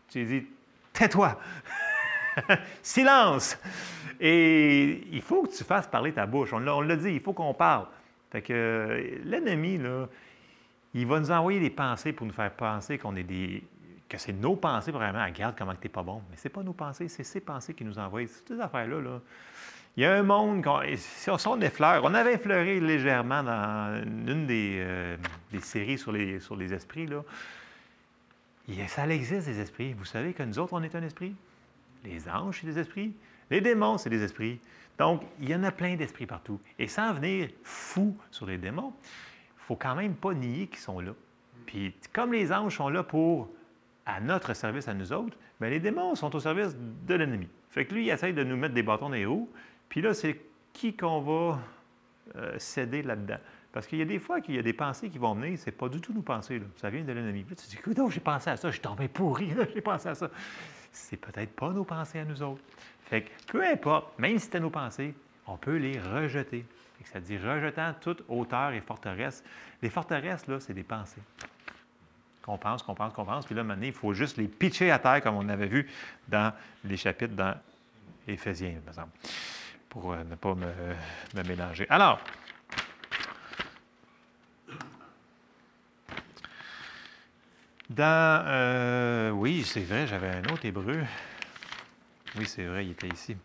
Tu 0.09 0.25
dis 0.25 0.47
Tais-toi 0.93 1.39
Silence 2.83 3.59
Et 4.21 5.07
il 5.12 5.23
faut 5.23 5.42
que 5.42 5.57
tu 5.57 5.64
fasses 5.64 5.87
parler 5.87 6.12
ta 6.12 6.27
bouche. 6.27 6.53
On 6.53 6.59
l'a 6.59 6.97
dit, 6.97 7.11
il 7.11 7.21
faut 7.21 7.33
qu'on 7.33 7.55
parle. 7.55 7.87
Fait 8.31 8.42
que 8.42 9.21
l'ennemi, 9.25 9.79
là, 9.79 10.07
il 10.95 11.07
va 11.07 11.21
nous 11.21 11.31
envoyer 11.31 11.61
des 11.61 11.71
pensées 11.71 12.12
pour 12.12 12.27
nous 12.27 12.33
faire 12.33 12.53
penser 12.53 12.99
qu'on 12.99 13.16
est 13.16 13.23
des. 13.23 13.62
que 14.09 14.18
c'est 14.18 14.33
nos 14.33 14.57
pensées, 14.57 14.92
vraiment. 14.92 15.25
Regarde 15.25 15.55
comment 15.59 15.75
tu 15.75 15.87
n'es 15.87 15.88
pas 15.90 16.03
bon. 16.03 16.23
Mais 16.31 16.37
ce 16.37 16.49
n'est 16.49 16.53
pas 16.53 16.62
nos 16.62 16.73
pensées, 16.73 17.09
c'est 17.09 17.25
ces 17.25 17.40
pensées 17.40 17.75
qui 17.75 17.85
nous 17.85 17.99
envoient. 17.99 18.23
Toutes 18.23 18.57
ces 18.57 18.61
affaires-là, 18.61 19.01
là 19.01 19.21
il 19.97 20.03
y 20.03 20.07
a 20.07 20.14
un 20.14 20.23
monde, 20.23 20.64
si 20.97 21.29
on 21.29 21.61
effleure, 21.61 22.03
on 22.05 22.14
avait 22.14 22.35
effleuré 22.35 22.81
légèrement 22.81 23.42
dans 23.42 24.03
une 24.27 24.47
des, 24.47 24.79
euh, 24.79 25.16
séries 25.61 25.99
sur 25.99 26.12
les, 26.12 26.40
sur 26.40 26.57
les 26.57 26.73
esprits, 26.73 27.07
là. 27.07 27.23
ça 28.88 29.07
existe 29.07 29.47
des 29.47 29.61
esprits. 29.61 29.92
Vous 29.92 30.07
savez 30.07 30.33
que 30.33 30.42
nous 30.42 30.59
autres, 30.59 30.73
on 30.73 30.83
est 30.83 30.95
un 30.95 31.03
esprit? 31.03 31.35
Les 32.05 32.29
anges, 32.29 32.61
c'est 32.61 32.67
des 32.67 32.79
esprits. 32.79 33.15
Les 33.51 33.61
démons, 33.61 33.99
c'est 33.99 34.11
des 34.11 34.23
esprits. 34.23 34.61
Donc, 34.99 35.23
il 35.41 35.49
y 35.49 35.55
en 35.55 35.62
a 35.62 35.71
plein 35.71 35.97
d'esprits 35.97 36.27
partout. 36.27 36.61
Et 36.79 36.87
sans 36.87 37.12
venir 37.15 37.49
fou 37.62 38.17
sur 38.31 38.47
les 38.47 38.59
démons, 38.59 38.93
il 38.93 39.61
ne 39.61 39.67
faut 39.67 39.77
quand 39.77 39.95
même 39.95 40.15
pas 40.15 40.35
nier 40.35 40.67
qu'ils 40.67 40.79
sont 40.79 41.01
là. 41.01 41.12
Puis, 41.67 41.95
comme 42.12 42.33
les 42.33 42.53
anges 42.53 42.77
sont 42.77 42.88
là 42.88 43.03
pour, 43.03 43.49
à 44.05 44.21
notre 44.21 44.55
service, 44.55 44.88
à 44.88 44.95
nous 44.95 45.12
autres, 45.12 45.37
bien, 45.61 45.71
les 45.71 45.81
démons 45.81 46.15
sont 46.15 46.35
au 46.35 46.41
service 46.41 46.77
de 47.07 47.15
l'ennemi. 47.15 47.49
Fait 47.71 47.85
que 47.85 47.95
lui, 47.95 48.07
il 48.07 48.11
essaye 48.11 48.35
de 48.35 48.45
nous 48.45 48.57
mettre 48.57 48.75
des 48.75 48.83
bâtons 48.83 49.09
dans 49.09 49.15
les 49.15 49.25
roues, 49.25 49.49
puis 49.88 50.03
là, 50.03 50.15
c'est 50.15 50.41
qui 50.73 50.97
qu'on 50.97 51.21
va 51.21 51.61
euh, 52.37 52.59
céder 52.59 53.03
là-dedans? 53.03 53.38
Parce 53.73 53.87
qu'il 53.87 53.99
y 53.99 54.03
a 54.03 54.05
des 54.05 54.19
fois 54.19 54.41
qu'il 54.41 54.55
y 54.55 54.59
a 54.59 54.62
des 54.62 54.75
pensées 54.75 55.09
qui 55.09 55.19
vont 55.19 55.35
venir, 55.35 55.59
c'est 55.59 55.73
pas 55.73 55.88
du 55.88 56.01
tout 56.01 56.12
nos 56.12 56.21
pensées. 56.21 56.61
Ça 56.77 56.91
vient 56.91 57.03
de 57.03 57.12
l'ennemi. 57.12 57.45
Tu 57.45 57.55
dis, 57.55 57.77
écoute, 57.79 57.97
j'ai 58.11 58.21
pensé 58.21 58.51
à 58.51 58.57
ça, 58.57 58.69
je 58.69 58.73
suis 58.73 58.83
tombé 58.83 59.09
pourri, 59.09 59.51
j'ai 59.75 59.81
pensé 59.81 60.09
à 60.09 60.15
ça. 60.15 60.31
C'est 60.92 61.16
peut-être 61.16 61.55
pas 61.55 61.70
nos 61.70 61.85
pensées 61.85 62.20
à 62.20 62.24
nous 62.24 62.42
autres. 62.42 62.62
Fait 63.05 63.22
que 63.22 63.31
peu 63.46 63.64
importe, 63.64 64.18
même 64.18 64.38
si 64.38 64.44
c'était 64.44 64.61
nos 64.61 64.70
pensées, 64.70 65.14
on 65.46 65.57
peut 65.57 65.76
les 65.76 65.98
rejeter. 65.98 66.64
ça 67.05 67.20
dit 67.20 67.37
rejetant 67.37 67.94
toute 68.00 68.22
hauteur 68.28 68.72
et 68.72 68.81
forteresse. 68.81 69.42
Les 69.83 69.90
forteresses, 69.90 70.46
là, 70.46 70.61
c'est 70.61 70.74
des 70.74 70.85
pensées. 70.85 71.22
Qu'on 72.42 72.59
pense, 72.59 72.83
qu'on 72.83 72.94
pense, 72.94 73.12
qu'on 73.12 73.24
pense. 73.24 73.46
Puis 73.46 73.55
là, 73.55 73.62
maintenant, 73.62 73.87
il 73.87 73.92
faut 73.92 74.12
juste 74.14 74.37
les 74.37 74.48
pitcher 74.48 74.90
à 74.90 74.98
terre, 74.98 75.22
comme 75.22 75.37
on 75.37 75.48
avait 75.48 75.66
vu 75.66 75.88
dans 76.28 76.52
les 76.85 76.96
chapitres 76.96 77.35
dans 77.35 77.55
Éphésiens, 78.26 78.76
par 78.85 78.94
exemple 78.94 79.18
pour 79.92 80.12
euh, 80.12 80.24
ne 80.24 80.37
pas 80.37 80.55
me, 80.55 81.42
mélanger. 81.46 81.87
Alors, 81.90 82.18
Euh, 88.00 89.31
oui, 89.31 89.62
c'est 89.64 89.81
vrai, 89.81 90.07
j'avais 90.07 90.28
un 90.28 90.44
autre 90.52 90.64
hébreu. 90.64 91.00
Oui, 92.37 92.46
c'est 92.46 92.64
vrai, 92.64 92.87
il 92.87 92.92
était 92.92 93.09
ici. 93.09 93.37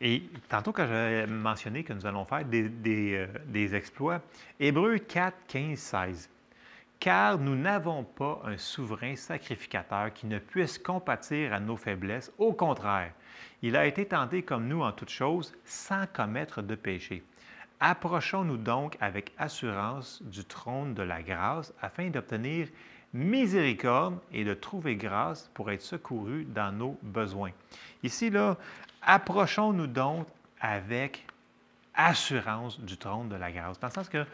Et 0.00 0.22
tantôt, 0.48 0.72
quand 0.72 0.86
j'avais 0.86 1.26
mentionné 1.26 1.84
que 1.84 1.92
nous 1.92 2.06
allons 2.06 2.24
faire 2.24 2.44
des, 2.44 2.68
des, 2.68 3.26
euh, 3.54 3.76
exploits, 3.76 4.20
Hébreu 4.58 4.98
4, 4.98 5.36
15, 5.46 5.78
16. 5.78 6.30
car 6.98 7.38
nous 7.38 7.54
n'avons 7.54 8.04
pas 8.04 8.40
un 8.44 8.56
souverain 8.56 9.14
sacrificateur 9.16 10.12
qui 10.12 10.26
ne 10.26 10.38
puisse 10.38 10.78
compatir 10.78 11.52
à 11.52 11.60
nos 11.60 11.76
faiblesses. 11.76 12.32
Au 12.38 12.52
contraire, 12.52 13.12
il 13.62 13.76
a 13.76 13.86
été 13.86 14.06
tenté 14.06 14.42
comme 14.42 14.66
nous 14.66 14.82
en 14.82 14.92
toutes 14.92 15.10
choses, 15.10 15.54
sans 15.64 16.06
commettre 16.12 16.62
de 16.62 16.74
péché. 16.74 17.22
Approchons-nous 17.86 18.56
donc 18.56 18.96
avec 18.98 19.32
assurance 19.36 20.22
du 20.22 20.42
trône 20.42 20.94
de 20.94 21.02
la 21.02 21.22
grâce 21.22 21.74
afin 21.82 22.08
d'obtenir 22.08 22.68
miséricorde 23.12 24.18
et 24.32 24.42
de 24.42 24.54
trouver 24.54 24.96
grâce 24.96 25.50
pour 25.52 25.70
être 25.70 25.82
secourus 25.82 26.46
dans 26.46 26.72
nos 26.72 26.98
besoins. 27.02 27.50
Ici, 28.02 28.30
là, 28.30 28.56
approchons-nous 29.02 29.86
donc 29.86 30.26
avec 30.62 31.26
assurance 31.94 32.80
du 32.80 32.96
trône 32.96 33.28
de 33.28 33.36
la 33.36 33.52
grâce. 33.52 33.78
Dans 33.78 33.88
le 33.88 33.92
sens 33.92 34.08
que 34.08 34.24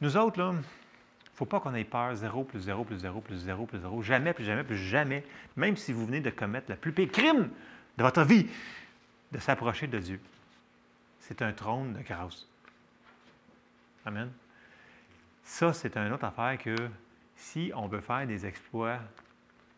nous 0.00 0.16
autres, 0.16 0.40
là, 0.40 0.52
il 0.54 0.56
ne 0.56 1.36
faut 1.36 1.44
pas 1.44 1.60
qu'on 1.60 1.74
ait 1.74 1.84
peur 1.84 2.16
0 2.16 2.44
plus 2.44 2.60
0 2.60 2.82
plus 2.84 2.96
0 2.96 3.20
plus 3.20 3.36
0 3.36 3.66
plus 3.66 3.78
0, 3.78 4.00
jamais, 4.00 4.32
plus 4.32 4.46
jamais, 4.46 4.64
plus 4.64 4.78
jamais, 4.78 5.22
même 5.54 5.76
si 5.76 5.92
vous 5.92 6.06
venez 6.06 6.20
de 6.20 6.30
commettre 6.30 6.70
le 6.70 6.76
plus 6.76 6.92
pire 6.92 7.12
crime 7.12 7.50
de 7.98 8.02
votre 8.02 8.22
vie, 8.22 8.46
de 9.32 9.38
s'approcher 9.38 9.86
de 9.86 9.98
Dieu. 9.98 10.18
C'est 11.20 11.42
un 11.42 11.52
trône 11.52 11.92
de 11.92 12.00
grâce. 12.00 12.46
Amen. 14.06 14.30
Ça, 15.42 15.72
c'est 15.72 15.96
une 15.96 16.12
autre 16.12 16.24
affaire 16.24 16.56
que 16.58 16.76
si 17.34 17.72
on 17.74 17.88
veut 17.88 18.00
faire 18.00 18.24
des 18.24 18.46
exploits, 18.46 19.00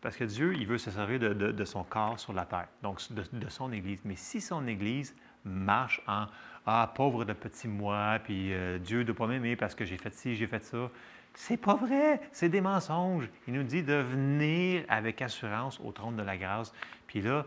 parce 0.01 0.15
que 0.15 0.23
Dieu, 0.23 0.55
il 0.55 0.67
veut 0.67 0.77
se 0.77 0.91
servir 0.91 1.19
de, 1.19 1.65
son 1.65 1.83
corps 1.83 2.19
sur 2.19 2.31
la 2.31 2.45
terre, 2.45 2.67
donc 2.83 3.01
de, 3.11 3.49
son 3.49 3.71
Église. 3.71 3.99
Mais 4.05 4.15
si 4.15 4.39
son 4.39 4.67
Église 4.67 5.15
marche 5.43 6.01
en 6.07 6.27
Ah, 6.65 6.91
pauvre 6.93 7.25
de 7.25 7.33
petit 7.33 7.67
moi, 7.67 8.19
puis 8.23 8.53
euh, 8.53 8.77
Dieu 8.77 8.99
ne 8.99 9.03
doit 9.05 9.15
pas 9.15 9.27
m'aimer 9.27 9.55
parce 9.55 9.73
que 9.73 9.83
j'ai 9.83 9.97
fait 9.97 10.13
ci, 10.13 10.35
j'ai 10.35 10.45
fait 10.45 10.63
ça, 10.63 10.91
c'est 11.33 11.57
pas 11.57 11.73
vrai, 11.73 12.21
c'est 12.31 12.49
des 12.49 12.61
mensonges. 12.61 13.27
Il 13.47 13.53
nous 13.55 13.63
dit 13.63 13.81
de 13.81 13.95
venir 13.95 14.83
avec 14.89 15.21
assurance 15.23 15.79
au 15.79 15.91
trône 15.91 16.15
de 16.15 16.21
la 16.21 16.37
grâce. 16.37 16.71
Puis 17.07 17.21
là, 17.21 17.45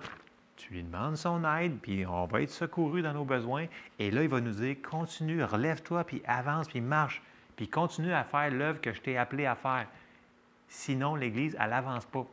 tu 0.63 0.75
lui 0.75 0.83
demandes 0.85 1.17
son 1.17 1.45
aide, 1.57 1.79
puis 1.83 2.07
on 2.07 2.27
va 2.27 2.43
être 2.43 2.51
secouru 2.51 3.03
dans 3.03 3.13
nos 3.13 3.25
besoins. 3.25 3.67
Et 3.99 4.13
là, 4.13 4.23
il 4.23 4.29
va 4.29 4.41
nous 4.41 4.53
dire, 4.53 4.77
continue, 4.89 5.43
relève-toi, 5.43 6.05
puis 6.05 6.23
avance, 6.25 6.69
puis 6.69 6.81
marche, 6.81 7.21
puis 7.57 7.67
continue 7.67 8.13
à 8.13 8.23
faire 8.23 8.49
l'œuvre 8.51 8.81
que 8.81 8.93
je 8.93 9.01
t'ai 9.01 9.17
appelé 9.17 9.45
à 9.45 9.57
faire. 9.57 9.87
Sinon, 10.69 11.17
l'Église, 11.17 11.57
elle 11.61 11.71
n'avance 11.71 12.07
pas. 12.07 12.25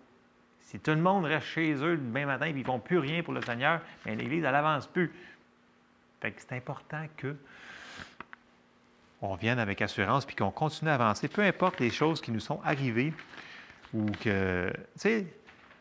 Si 0.59 0.79
tout 0.79 0.91
le 0.91 1.01
monde 1.01 1.25
reste 1.25 1.47
chez 1.47 1.73
eux 1.73 1.97
demain 1.97 2.27
matin, 2.27 2.51
puis 2.51 2.61
ils 2.61 2.63
ne 2.63 2.67
font 2.67 2.79
plus 2.79 2.99
rien 2.99 3.23
pour 3.23 3.33
le 3.33 3.41
Seigneur, 3.41 3.81
bien, 4.05 4.13
l'Église, 4.13 4.43
elle 4.43 4.51
n'avance 4.51 4.85
plus. 4.85 5.11
Fait 6.21 6.31
que 6.31 6.39
c'est 6.39 6.53
important 6.53 7.05
que 7.17 7.35
on 9.21 9.35
vienne 9.35 9.57
avec 9.57 9.81
assurance, 9.81 10.25
puis 10.25 10.35
qu'on 10.35 10.51
continue 10.51 10.91
à 10.91 10.93
avancer, 10.93 11.27
peu 11.27 11.41
importe 11.41 11.79
les 11.79 11.89
choses 11.89 12.21
qui 12.21 12.31
nous 12.31 12.39
sont 12.39 12.61
arrivées, 12.63 13.11
ou 13.91 14.05
que, 14.21 14.71
tu 14.71 14.81
sais, 14.97 15.27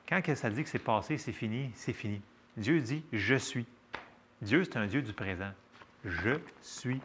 quand 0.08 0.22
ça 0.34 0.48
dit 0.48 0.64
que 0.64 0.70
c'est 0.70 0.78
passé, 0.78 1.18
c'est 1.18 1.32
fini, 1.32 1.70
c'est 1.74 1.92
fini. 1.92 2.22
Dieu 2.58 2.80
dit 2.80 3.02
Je 3.12 3.36
suis. 3.36 3.66
Dieu, 4.42 4.64
c'est 4.64 4.76
un 4.76 4.86
Dieu 4.86 5.00
du 5.00 5.12
présent. 5.12 5.50
Je 6.04 6.38
suis. 6.60 7.00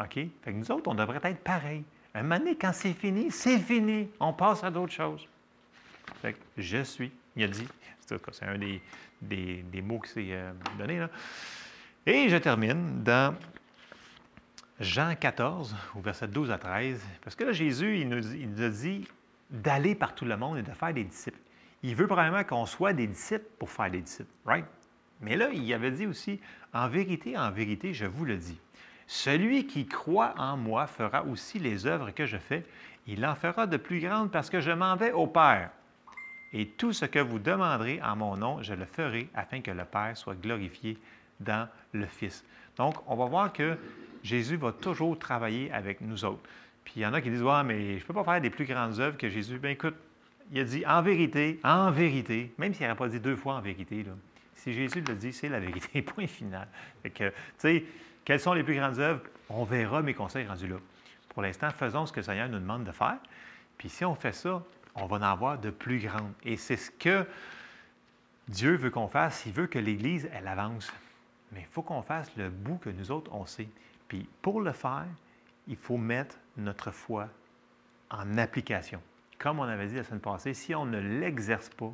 OK? 0.00 0.14
Fait 0.14 0.30
que 0.44 0.50
nous 0.50 0.70
autres, 0.70 0.90
on 0.90 0.94
devrait 0.94 1.20
être 1.22 1.42
pareil. 1.42 1.84
Un 2.14 2.22
moment 2.22 2.38
donné, 2.38 2.56
quand 2.56 2.72
c'est 2.72 2.94
fini, 2.94 3.30
c'est 3.30 3.58
fini. 3.58 4.08
On 4.18 4.32
passe 4.32 4.64
à 4.64 4.70
d'autres 4.70 4.92
choses. 4.92 5.26
Fait 6.22 6.32
que 6.32 6.38
je 6.56 6.82
suis. 6.82 7.12
Il 7.36 7.44
a 7.44 7.48
dit. 7.48 7.68
C'est 8.00 8.44
un 8.44 8.58
des, 9.20 9.82
mots 9.82 9.98
qui 9.98 10.10
s'est 10.10 10.28
euh, 10.30 10.52
donné. 10.78 11.04
Et 12.06 12.28
je 12.28 12.36
termine 12.36 13.02
dans 13.02 13.34
Jean 14.78 15.14
14, 15.16 15.74
au 15.96 16.00
verset 16.00 16.28
12 16.28 16.50
à 16.52 16.58
13. 16.58 17.00
Parce 17.22 17.34
que 17.34 17.44
là, 17.44 17.52
Jésus, 17.52 17.98
il 17.98 18.08
nous, 18.08 18.34
il 18.34 18.50
nous 18.50 18.62
a 18.62 18.68
dit 18.68 19.08
d'aller 19.50 19.94
par 19.94 20.14
tout 20.14 20.24
le 20.24 20.36
monde 20.36 20.58
et 20.58 20.62
de 20.62 20.70
faire 20.70 20.94
des 20.94 21.04
disciples. 21.04 21.38
Il 21.82 21.96
veut 21.96 22.06
probablement 22.06 22.44
qu'on 22.44 22.66
soit 22.66 22.92
des 22.92 23.06
disciples 23.08 23.46
pour 23.58 23.70
faire 23.70 23.90
des 23.90 24.00
disciples, 24.00 24.30
right? 24.44 24.66
Mais 25.20 25.36
là, 25.36 25.48
il 25.52 25.72
avait 25.72 25.90
dit 25.90 26.06
aussi, 26.06 26.40
en 26.72 26.88
vérité, 26.88 27.36
en 27.36 27.50
vérité, 27.50 27.94
je 27.94 28.06
vous 28.06 28.24
le 28.24 28.36
dis, 28.36 28.58
celui 29.06 29.66
qui 29.66 29.86
croit 29.86 30.34
en 30.36 30.56
moi 30.56 30.86
fera 30.86 31.24
aussi 31.24 31.58
les 31.58 31.86
œuvres 31.86 32.10
que 32.10 32.26
je 32.26 32.36
fais. 32.36 32.64
Il 33.06 33.24
en 33.24 33.34
fera 33.34 33.66
de 33.66 33.76
plus 33.76 34.00
grandes 34.00 34.30
parce 34.30 34.50
que 34.50 34.60
je 34.60 34.72
m'en 34.72 34.96
vais 34.96 35.12
au 35.12 35.26
Père. 35.26 35.70
Et 36.52 36.66
tout 36.66 36.92
ce 36.92 37.04
que 37.04 37.18
vous 37.18 37.38
demanderez 37.38 38.00
en 38.02 38.16
mon 38.16 38.36
nom, 38.36 38.62
je 38.62 38.74
le 38.74 38.84
ferai 38.84 39.28
afin 39.34 39.60
que 39.60 39.70
le 39.70 39.84
Père 39.84 40.16
soit 40.16 40.34
glorifié 40.34 40.98
dans 41.40 41.68
le 41.92 42.06
Fils. 42.06 42.44
Donc, 42.76 42.94
on 43.06 43.16
va 43.16 43.26
voir 43.26 43.52
que 43.52 43.76
Jésus 44.22 44.56
va 44.56 44.72
toujours 44.72 45.18
travailler 45.18 45.70
avec 45.72 46.00
nous 46.00 46.24
autres. 46.24 46.42
Puis 46.84 46.94
il 46.96 47.02
y 47.02 47.06
en 47.06 47.14
a 47.14 47.20
qui 47.20 47.30
disent, 47.30 47.42
ouais, 47.42 47.64
mais 47.64 47.98
je 47.98 48.02
ne 48.02 48.06
peux 48.06 48.14
pas 48.14 48.24
faire 48.24 48.40
des 48.40 48.50
plus 48.50 48.64
grandes 48.64 48.98
œuvres 49.00 49.16
que 49.16 49.28
Jésus. 49.28 49.58
Bien, 49.58 49.70
écoute, 49.70 49.96
il 50.52 50.60
a 50.60 50.64
dit 50.64 50.84
en 50.86 51.02
vérité, 51.02 51.60
en 51.64 51.90
vérité, 51.90 52.52
même 52.58 52.74
s'il 52.74 52.86
n'aurait 52.86 52.96
pas 52.96 53.08
dit 53.08 53.20
deux 53.20 53.36
fois 53.36 53.54
en 53.54 53.60
vérité, 53.60 54.02
là, 54.02 54.12
si 54.66 54.74
Jésus 54.74 55.00
le 55.00 55.14
dit, 55.14 55.32
c'est 55.32 55.48
la 55.48 55.60
vérité, 55.60 56.02
point 56.02 56.26
final. 56.26 56.66
Tu 57.02 57.24
sais, 57.56 57.84
quelles 58.24 58.40
sont 58.40 58.52
les 58.52 58.64
plus 58.64 58.74
grandes 58.74 58.98
œuvres? 58.98 59.22
On 59.48 59.64
verra 59.64 60.02
mes 60.02 60.14
conseils 60.14 60.46
rendus 60.46 60.66
là. 60.66 60.76
Pour 61.28 61.42
l'instant, 61.42 61.70
faisons 61.70 62.06
ce 62.06 62.12
que 62.12 62.20
le 62.20 62.24
Seigneur 62.24 62.48
nous 62.48 62.58
demande 62.58 62.84
de 62.84 62.92
faire. 62.92 63.18
Puis 63.78 63.88
si 63.88 64.04
on 64.04 64.14
fait 64.14 64.32
ça, 64.32 64.62
on 64.94 65.06
va 65.06 65.18
en 65.18 65.22
avoir 65.22 65.58
de 65.58 65.70
plus 65.70 66.00
grandes. 66.00 66.32
Et 66.42 66.56
c'est 66.56 66.76
ce 66.76 66.90
que 66.90 67.24
Dieu 68.48 68.74
veut 68.74 68.90
qu'on 68.90 69.06
fasse. 69.06 69.44
Il 69.46 69.52
veut 69.52 69.68
que 69.68 69.78
l'Église, 69.78 70.28
elle 70.32 70.48
avance. 70.48 70.92
Mais 71.52 71.60
il 71.60 71.66
faut 71.66 71.82
qu'on 71.82 72.02
fasse 72.02 72.34
le 72.36 72.50
bout 72.50 72.78
que 72.78 72.90
nous 72.90 73.12
autres, 73.12 73.30
on 73.32 73.46
sait. 73.46 73.68
Puis 74.08 74.28
pour 74.42 74.60
le 74.60 74.72
faire, 74.72 75.06
il 75.68 75.76
faut 75.76 75.98
mettre 75.98 76.36
notre 76.56 76.90
foi 76.90 77.28
en 78.10 78.38
application 78.38 79.00
comme 79.38 79.60
on 79.60 79.64
avait 79.64 79.86
dit 79.86 79.96
la 79.96 80.04
semaine 80.04 80.20
passée, 80.20 80.54
si 80.54 80.74
on 80.74 80.86
ne 80.86 80.98
l'exerce 80.98 81.68
pas, 81.70 81.92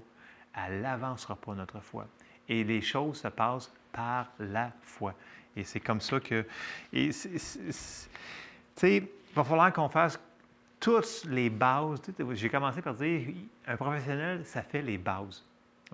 elle 0.55 0.81
n'avancera 0.83 1.37
pas 1.37 1.55
notre 1.55 1.81
foi. 1.81 2.07
Et 2.49 2.65
les 2.65 2.81
choses 2.81 3.21
se 3.21 3.29
passent 3.29 3.73
par 3.93 4.29
la 4.39 4.73
foi. 4.83 5.15
Et 5.57 5.65
c'est 5.65 5.81
comme 5.81 6.01
ça 6.01 6.21
que... 6.21 6.45
Tu 6.93 7.13
sais, 7.13 8.97
il 8.97 9.07
va 9.35 9.45
falloir 9.45 9.73
qu'on 9.73 9.89
fasse 9.89 10.19
toutes 10.81 11.25
les 11.29 11.51
bases. 11.51 12.01
J'ai 12.33 12.49
commencé 12.49 12.83
par 12.83 12.95
dire, 12.95 13.23
un 13.67 13.77
professionnel, 13.77 14.45
ça 14.45 14.63
fait 14.63 14.83
les 14.83 14.99
bases. 14.99 15.45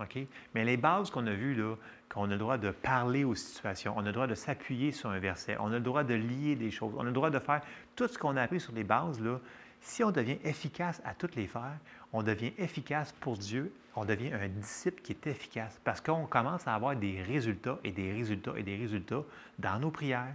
OK? 0.00 0.18
Mais 0.54 0.64
les 0.64 0.76
bases 0.76 1.11
qu'on 1.11 1.26
a 1.26 1.32
vues, 1.32 1.54
là, 1.54 1.74
qu'on 2.08 2.24
a 2.24 2.28
le 2.28 2.38
droit 2.38 2.56
de 2.56 2.70
parler 2.70 3.24
aux 3.24 3.34
situations, 3.34 3.94
on 3.96 4.00
a 4.00 4.06
le 4.06 4.12
droit 4.12 4.26
de 4.26 4.34
s'appuyer 4.34 4.92
sur 4.92 5.11
un 5.11 5.18
verset, 5.18 5.56
on 5.61 5.66
a 5.66 5.74
le 5.74 5.80
droit 5.80 6.04
de 6.04 6.14
lier 6.14 6.56
des 6.56 6.70
choses, 6.70 6.94
on 6.96 7.00
a 7.00 7.04
le 7.04 7.12
droit 7.12 7.30
de 7.30 7.38
faire 7.38 7.61
tout 7.96 8.08
ce 8.08 8.16
qu'on 8.16 8.37
a 8.37 8.42
appris 8.42 8.61
sur 8.61 8.72
les 8.72 8.84
bases, 8.84 9.20
là, 9.20 9.38
si 9.80 10.02
on 10.02 10.11
devient 10.11 10.38
efficace 10.44 11.02
à 11.04 11.14
toutes 11.14 11.37
les 11.37 11.46
faire, 11.46 11.76
on 12.12 12.22
devient 12.22 12.52
efficace 12.58 13.12
pour 13.20 13.37
Dieu, 13.37 13.72
on 13.98 14.04
devient 14.04 14.32
un 14.32 14.48
disciple 14.48 15.02
qui 15.02 15.12
est 15.12 15.26
efficace 15.26 15.80
parce 15.82 16.00
qu'on 16.00 16.26
commence 16.26 16.66
à 16.66 16.74
avoir 16.74 16.94
des 16.94 17.20
résultats 17.22 17.78
et 17.82 17.90
des 17.90 18.12
résultats 18.12 18.52
et 18.56 18.62
des 18.62 18.76
résultats 18.76 19.22
dans 19.58 19.78
nos 19.78 19.90
prières, 19.90 20.34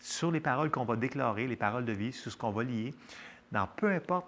sur 0.00 0.30
les 0.30 0.40
paroles 0.40 0.70
qu'on 0.70 0.84
va 0.84 0.96
déclarer, 0.96 1.46
les 1.46 1.56
paroles 1.56 1.84
de 1.84 1.92
vie, 1.92 2.12
sur 2.12 2.30
ce 2.30 2.36
qu'on 2.36 2.50
va 2.50 2.64
lier, 2.64 2.94
dans 3.52 3.66
peu 3.66 3.90
importe 3.90 4.26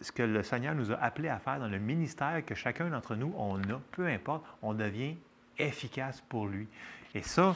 ce 0.00 0.12
que 0.12 0.22
le 0.22 0.42
Seigneur 0.42 0.74
nous 0.74 0.92
a 0.92 0.96
appelé 0.96 1.28
à 1.28 1.38
faire 1.38 1.58
dans 1.58 1.68
le 1.68 1.78
ministère 1.78 2.44
que 2.44 2.54
chacun 2.54 2.88
d'entre 2.88 3.14
nous, 3.14 3.34
on 3.36 3.58
a, 3.60 3.80
peu 3.92 4.06
importe, 4.06 4.44
on 4.62 4.74
devient 4.74 5.14
efficace 5.58 6.22
pour 6.28 6.46
lui. 6.46 6.66
Et 7.14 7.22
ça, 7.22 7.54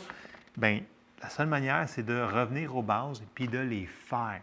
bien, 0.57 0.81
la 1.23 1.29
seule 1.29 1.49
manière, 1.49 1.89
c'est 1.89 2.03
de 2.03 2.21
revenir 2.21 2.75
aux 2.77 2.83
bases 2.83 3.23
puis 3.35 3.49
de 3.49 3.59
les 3.59 3.87
faire. 3.87 4.41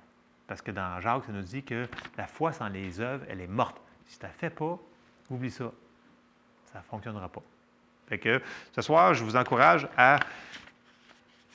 Parce 0.48 0.62
que 0.62 0.72
dans 0.72 1.00
Jacques, 1.02 1.26
ça 1.26 1.32
nous 1.32 1.42
dit 1.42 1.64
que 1.64 1.88
la 2.18 2.28
foi 2.28 2.54
sans 2.54 2.70
les 2.70 3.00
œuvres, 3.02 3.26
elle 3.30 3.42
est 3.42 3.48
morte. 3.48 3.82
Si 4.06 4.18
tu 4.18 4.26
ne 4.26 4.30
la 4.30 4.34
fais 4.34 4.50
pas, 4.50 4.80
oublie 5.30 5.52
ça. 5.52 5.72
Ça 6.78 6.84
ne 6.84 6.90
fonctionnera 6.90 7.28
pas. 7.28 7.42
Fait 8.08 8.20
que 8.20 8.40
ce 8.72 8.82
soir, 8.84 9.16
je 9.16 9.24
vous 9.24 9.36
encourage 9.36 9.88
à 9.98 10.20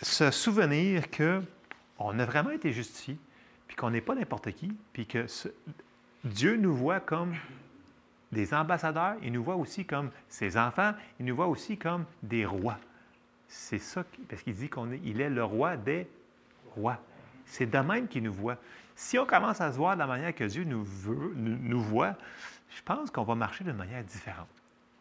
se 0.03 0.33
souvenir 0.33 1.05
qu'on 1.11 2.19
a 2.19 2.25
vraiment 2.25 2.51
été 2.51 2.73
justifié, 2.73 3.17
puis 3.69 3.77
qu'on 3.77 3.91
n'est 3.91 4.01
pas 4.01 4.17
n'importe 4.17 4.51
qui, 4.51 4.77
puis 4.93 5.07
que 5.07 5.27
Dieu 6.25 6.57
nous 6.57 6.75
voit 6.75 6.99
comme 6.99 7.37
des 8.33 8.53
ambassadeurs, 8.53 9.15
il 9.23 9.33
nous 9.33 9.45
voit 9.45 9.55
aussi 9.55 9.85
comme 9.85 10.11
ses 10.29 10.57
enfants, 10.57 10.93
il 11.21 11.27
nous 11.27 11.37
voit 11.37 11.47
aussi 11.47 11.79
comme 11.79 12.05
des 12.23 12.45
rois. 12.45 12.79
C'est 13.47 13.79
ça, 13.79 14.05
parce 14.29 14.43
qu'il 14.43 14.55
dit 14.55 14.69
qu'il 14.69 15.21
est, 15.21 15.25
est 15.25 15.31
le 15.31 15.45
roi 15.45 15.77
des 15.77 16.09
rois. 16.75 16.99
C'est 17.47 17.67
de 17.67 17.79
même 17.79 18.09
qu'il 18.09 18.25
nous 18.25 18.33
voit. 18.33 18.57
Si 18.97 19.19
on 19.19 19.27
commence 19.27 19.61
à 19.61 19.71
se 19.71 19.77
voir 19.77 19.95
de 19.95 20.01
la 20.01 20.07
manière 20.07 20.35
que 20.35 20.45
Dieu 20.45 20.65
nous, 20.65 20.85
nous, 21.37 21.81
voit, 21.81 22.17
je 22.75 22.83
pense 22.83 23.11
qu'on 23.11 23.25
va 23.25 23.37
marcher 23.37 23.63
d'une 23.63 23.77
manière 23.77 24.03
différente. 24.03 24.49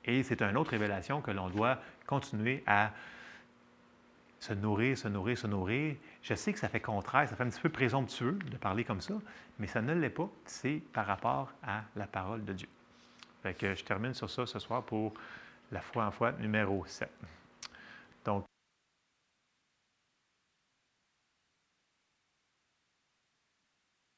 Et 0.06 0.24
c'est 0.24 0.42
une 0.42 0.58
autre 0.58 0.72
révélation 0.72 1.22
que 1.22 1.32
l'on 1.32 1.50
doit 1.50 1.80
continuer 2.08 2.64
à 2.66 2.92
se 4.40 4.54
nourrir, 4.54 4.98
se 4.98 5.08
nourrir, 5.08 5.38
se 5.38 5.48
nourrir. 5.48 5.96
Je 6.24 6.34
sais 6.34 6.52
que 6.52 6.60
ça 6.60 6.68
fait 6.68 6.80
contraire, 6.80 7.30
ça 7.30 7.36
fait 7.36 7.44
un 7.44 7.50
petit 7.50 7.62
peu 7.62 7.70
présomptueux 7.70 8.40
de 8.50 8.58
parler 8.58 8.84
comme 8.84 9.02
ça, 9.02 9.14
mais 9.60 9.68
ça 9.68 9.82
ne 9.82 9.94
l'est 9.94 10.10
pas. 10.10 10.30
C'est 10.46 10.82
par 10.92 11.06
rapport 11.06 11.52
à 11.64 11.84
la 11.96 12.08
parole 12.08 12.44
de 12.44 12.54
Dieu. 12.54 12.70
Fait 13.44 13.56
je 13.76 13.84
termine 13.84 14.14
sur 14.14 14.30
ça 14.30 14.46
ce 14.46 14.60
soir 14.60 14.84
pour 14.84 15.14
la 15.72 15.82
foi 15.82 16.06
en 16.06 16.12
foi 16.12 16.32
numéro 16.34 16.84
7. 16.86 17.10
Donc, 18.26 18.46